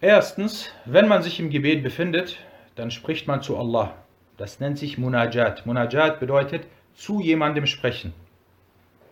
[0.00, 2.38] Erstens, wenn man sich im Gebet befindet,
[2.76, 3.96] dann spricht man zu Allah.
[4.36, 5.66] Das nennt sich Munajat.
[5.66, 8.14] Munajat bedeutet zu jemandem sprechen.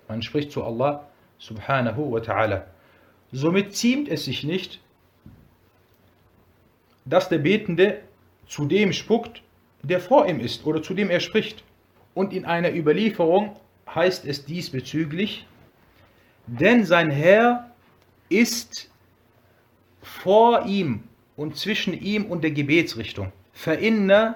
[0.07, 1.09] Man spricht zu Allah
[1.39, 2.62] subhanahu wa ta'ala.
[3.32, 4.80] Somit ziemt es sich nicht,
[7.05, 8.01] dass der Betende
[8.47, 9.43] zu dem spuckt,
[9.82, 11.64] der vor ihm ist oder zu dem er spricht.
[12.14, 13.57] Und in einer Überlieferung
[13.93, 15.47] heißt es diesbezüglich,
[16.47, 17.72] denn sein Herr
[18.28, 18.89] ist
[20.06, 21.04] vor ihm
[21.36, 23.32] und zwischen ihm und der Gebetsrichtung.
[23.54, 24.36] فإن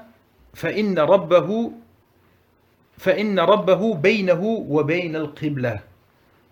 [0.53, 1.71] فإن ربه
[2.97, 5.81] فإن ربه بينه وبين القبلة.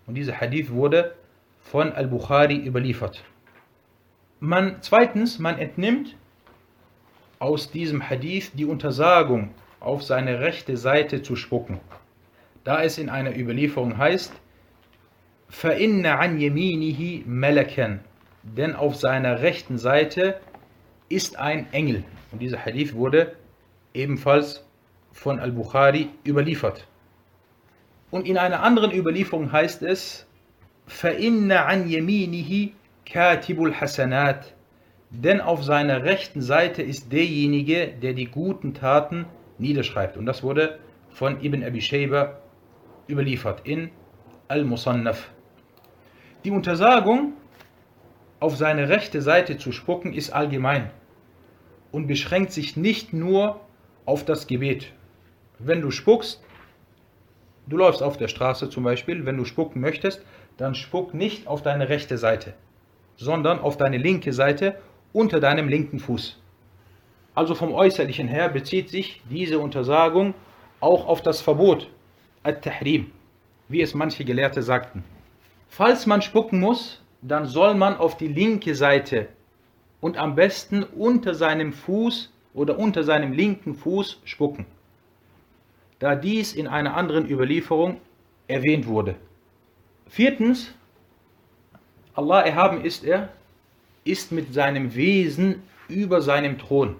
[0.06, 1.14] Und dieser Hadith wurde
[1.62, 3.24] von Al-Bukhari überliefert.
[4.40, 6.16] Man, zweitens, man entnimmt
[7.38, 9.50] aus diesem Hadith die Untersagung,
[9.80, 11.80] auf seine rechte Seite zu spucken.
[12.64, 14.32] Da es in einer Überlieferung heißt,
[15.50, 18.00] فَإِنَّ عَنْ يَمِينِهِ مَلَكًا
[18.48, 20.40] Denn auf seiner rechten Seite
[21.08, 22.04] ist ein Engel.
[22.30, 23.34] Und dieser Hadith wurde
[23.94, 24.64] ebenfalls
[25.12, 26.86] von Al-Bukhari überliefert.
[28.10, 30.26] Und in einer anderen Überlieferung heißt es,
[30.86, 32.72] فَإِنَّ عَنْ يَمِينِهِ
[33.06, 34.52] كَاتِبُ الْحَسَنَاتِ
[35.10, 39.26] Denn auf seiner rechten Seite ist derjenige, der die guten Taten
[39.58, 40.16] niederschreibt.
[40.16, 40.78] Und das wurde
[41.10, 42.38] von Ibn Abi Shayba
[43.08, 43.90] überliefert in
[44.48, 45.30] Al-Musannaf.
[46.44, 47.32] Die Untersagung,
[48.39, 50.91] auf seine rechte Seite zu spucken, ist allgemein
[51.91, 53.59] und beschränkt sich nicht nur
[54.05, 54.93] auf das Gebet.
[55.57, 56.41] Wenn du spuckst,
[57.67, 60.25] du läufst auf der Straße zum Beispiel, wenn du spucken möchtest,
[60.57, 62.53] dann spuck nicht auf deine rechte Seite,
[63.17, 64.75] sondern auf deine linke Seite
[65.13, 66.39] unter deinem linken Fuß.
[67.35, 70.33] Also vom Äußerlichen her bezieht sich diese Untersagung
[70.79, 71.89] auch auf das Verbot,
[72.43, 73.11] At-Tahrim,
[73.67, 75.03] wie es manche Gelehrte sagten.
[75.67, 79.27] Falls man spucken muss, dann soll man auf die linke Seite
[80.01, 84.65] und am besten unter seinem Fuß oder unter seinem linken Fuß spucken,
[85.99, 87.99] da dies in einer anderen Überlieferung
[88.47, 89.15] erwähnt wurde.
[90.07, 90.73] Viertens,
[92.15, 93.29] Allah erhaben ist er,
[94.03, 96.95] ist mit seinem Wesen über seinem Thron.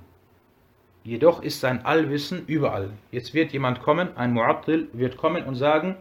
[1.03, 2.91] Jedoch ist sein Allwissen überall.
[3.11, 5.95] Jetzt wird jemand kommen, ein Mu'attil wird kommen und sagen,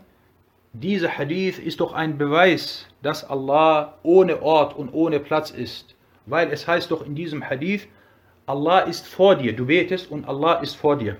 [0.74, 5.94] dieser Hadith ist doch ein Beweis, dass Allah ohne Ort und ohne Platz ist.
[6.26, 7.88] Weil es heißt doch in diesem Hadith,
[8.44, 11.16] Allah ist vor dir, du betest und Allah ist vor dir.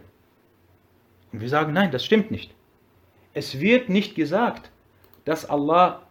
[1.33, 2.55] Und wir sagen, nein, das stimmt nicht.
[3.33, 4.71] Es wird nicht gesagt,
[5.25, 6.03] dass Allah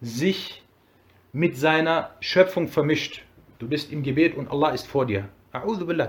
[0.00, 0.62] sich
[1.32, 3.22] mit seiner Schöpfung vermischt.
[3.58, 5.28] Du bist im Gebet und Allah ist vor dir.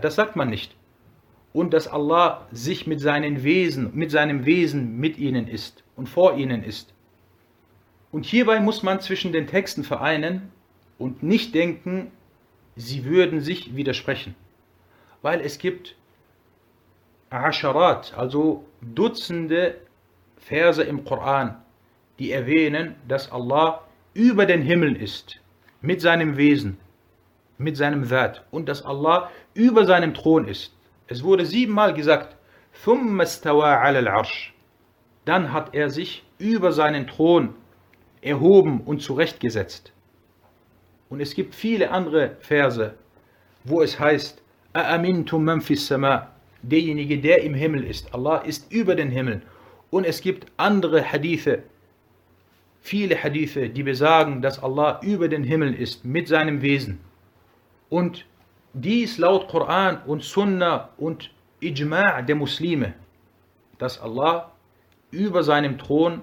[0.01, 0.75] Das sagt man nicht.
[1.53, 6.35] Und dass Allah sich mit seinen Wesen, mit seinem Wesen mit ihnen ist und vor
[6.35, 6.93] ihnen ist.
[8.11, 10.51] Und hierbei muss man zwischen den Texten vereinen
[10.97, 12.11] und nicht denken,
[12.75, 14.35] sie würden sich widersprechen.
[15.21, 15.95] Weil es gibt
[17.29, 19.75] Asharat, also Dutzende
[20.37, 21.57] Verse im Koran,
[22.19, 23.81] die erwähnen, dass Allah
[24.13, 25.39] über den Himmel ist,
[25.81, 26.77] mit seinem Wesen,
[27.57, 30.73] mit seinem Wert und dass Allah über seinem Thron ist.
[31.07, 32.35] Es wurde siebenmal gesagt,
[35.25, 37.55] dann hat er sich über seinen Thron
[38.21, 39.91] erhoben und zurechtgesetzt.
[41.09, 42.93] Und es gibt viele andere Verse,
[43.63, 44.41] wo es heißt,
[46.61, 48.13] derjenige, der im Himmel ist.
[48.13, 49.41] Allah ist über den Himmel.
[49.91, 51.63] Und es gibt andere Hadithe,
[52.81, 56.99] viele Hadithe, die besagen, dass Allah über den Himmel ist mit seinem Wesen.
[57.89, 58.25] Und
[58.73, 62.93] dies laut Koran und Sunnah und Ijma' der Muslime,
[63.77, 64.51] dass Allah
[65.15, 66.21] über seinem Thron,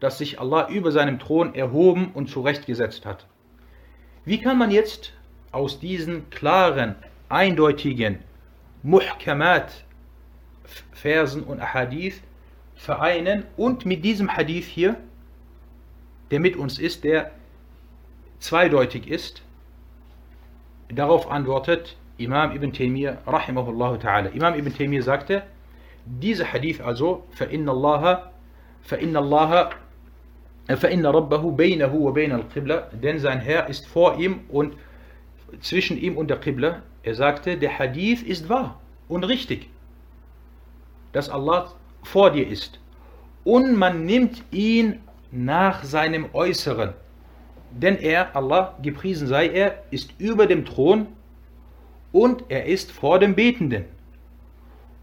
[0.00, 3.26] dass sich Allah über seinem Thron erhoben und zurechtgesetzt hat.
[4.24, 5.12] Wie kann man jetzt
[5.52, 6.96] aus diesen klaren,
[7.28, 8.18] eindeutigen
[8.82, 9.84] Muhkamat
[10.92, 12.20] Versen und Hadith
[12.74, 14.96] vereinen und mit diesem Hadith hier,
[16.30, 17.30] der mit uns ist, der
[18.40, 19.42] zweideutig ist,
[20.88, 24.28] darauf antwortet Imam Ibn Taymiyyah rahimahullah ta'ala.
[24.32, 25.42] Imam Ibn Taymiyyah sagte,
[26.05, 28.31] dieser Hadith also, فَإِنَّ اللَّهَ
[28.83, 29.69] فَإِنَّ اللَّهَ
[30.69, 34.73] فَإِنَّ رَبَّهُ بَيْنَهُ وَبَيْنَ الْقِبْلَةِ Denn sein Herr ist vor ihm und
[35.61, 36.81] zwischen ihm und der Qibla.
[37.03, 39.69] Er sagte, der Hadith ist wahr und richtig,
[41.11, 41.71] dass Allah
[42.03, 42.79] vor dir ist.
[43.43, 44.99] Und man nimmt ihn
[45.31, 46.93] nach seinem Äußeren.
[47.71, 51.07] Denn er, Allah, gepriesen sei er, ist über dem Thron
[52.11, 53.85] und er ist vor dem Betenden.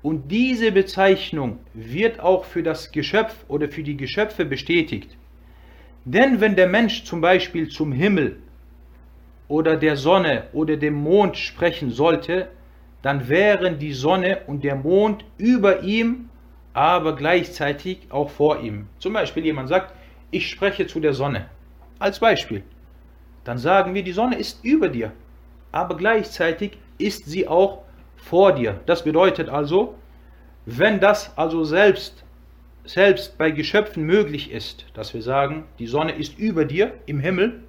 [0.04, 5.16] Und diese Bezeichnung wird auch für das Geschöpf oder für die Geschöpfe bestätigt
[6.06, 8.38] Denn wenn der Mensch zum Beispiel zum Himmel
[9.48, 12.48] oder der Sonne oder dem Mond sprechen sollte,
[13.04, 16.30] dann wären die Sonne und der Mond über ihm,
[16.74, 18.88] aber gleichzeitig auch vor ihm.
[18.98, 19.94] Zum Beispiel jemand sagt,
[20.32, 21.50] ich spreche zu der Sonne.
[22.00, 22.64] Als Beispiel.
[23.44, 25.12] Dann sagen wir, die Sonne ist über dir,
[25.72, 27.84] aber gleichzeitig ist sie auch
[28.22, 28.80] vor dir.
[28.86, 29.96] Das bedeutet also,
[30.66, 32.24] wenn das also selbst,
[32.86, 37.64] selbst bei Geschöpfen möglich ist, dass wir sagen, die Sonne ist über dir im Himmel,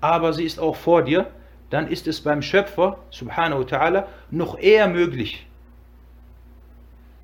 [0.00, 1.26] aber sie ist auch vor dir,
[1.70, 5.46] dann ist es beim Schöpfer, subhanahu wa ta'ala, noch eher möglich,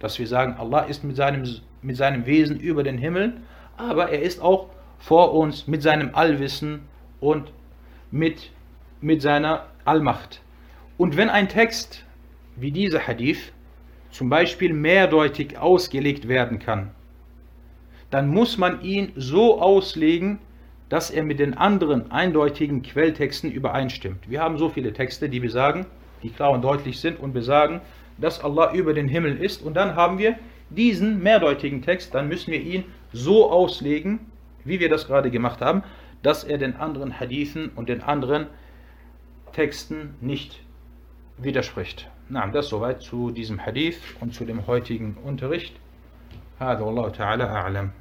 [0.00, 1.44] dass wir sagen, Allah ist mit seinem,
[1.80, 3.34] mit seinem Wesen über den Himmel,
[3.76, 4.68] aber er ist auch
[4.98, 6.88] vor uns mit seinem Allwissen
[7.20, 7.52] und
[8.10, 8.50] mit,
[9.00, 10.40] mit seiner Allmacht.
[10.98, 12.04] Und wenn ein Text
[12.56, 13.52] wie dieser Hadith
[14.10, 16.90] zum Beispiel mehrdeutig ausgelegt werden kann,
[18.10, 20.38] dann muss man ihn so auslegen,
[20.90, 24.28] dass er mit den anderen eindeutigen Quelltexten übereinstimmt.
[24.28, 25.86] Wir haben so viele Texte, die besagen,
[26.22, 27.80] die klar und deutlich sind und besagen,
[28.18, 29.62] dass Allah über den Himmel ist.
[29.62, 30.38] Und dann haben wir
[30.68, 34.20] diesen mehrdeutigen Text, dann müssen wir ihn so auslegen,
[34.64, 35.82] wie wir das gerade gemacht haben,
[36.22, 38.46] dass er den anderen Hadithen und den anderen
[39.52, 40.60] Texten nicht
[41.38, 42.10] widerspricht.
[42.31, 45.75] Na, das soweit zu diesem Hadith und zu dem heutigen Unterricht.
[46.59, 47.91] هذا والله تعالى أعلم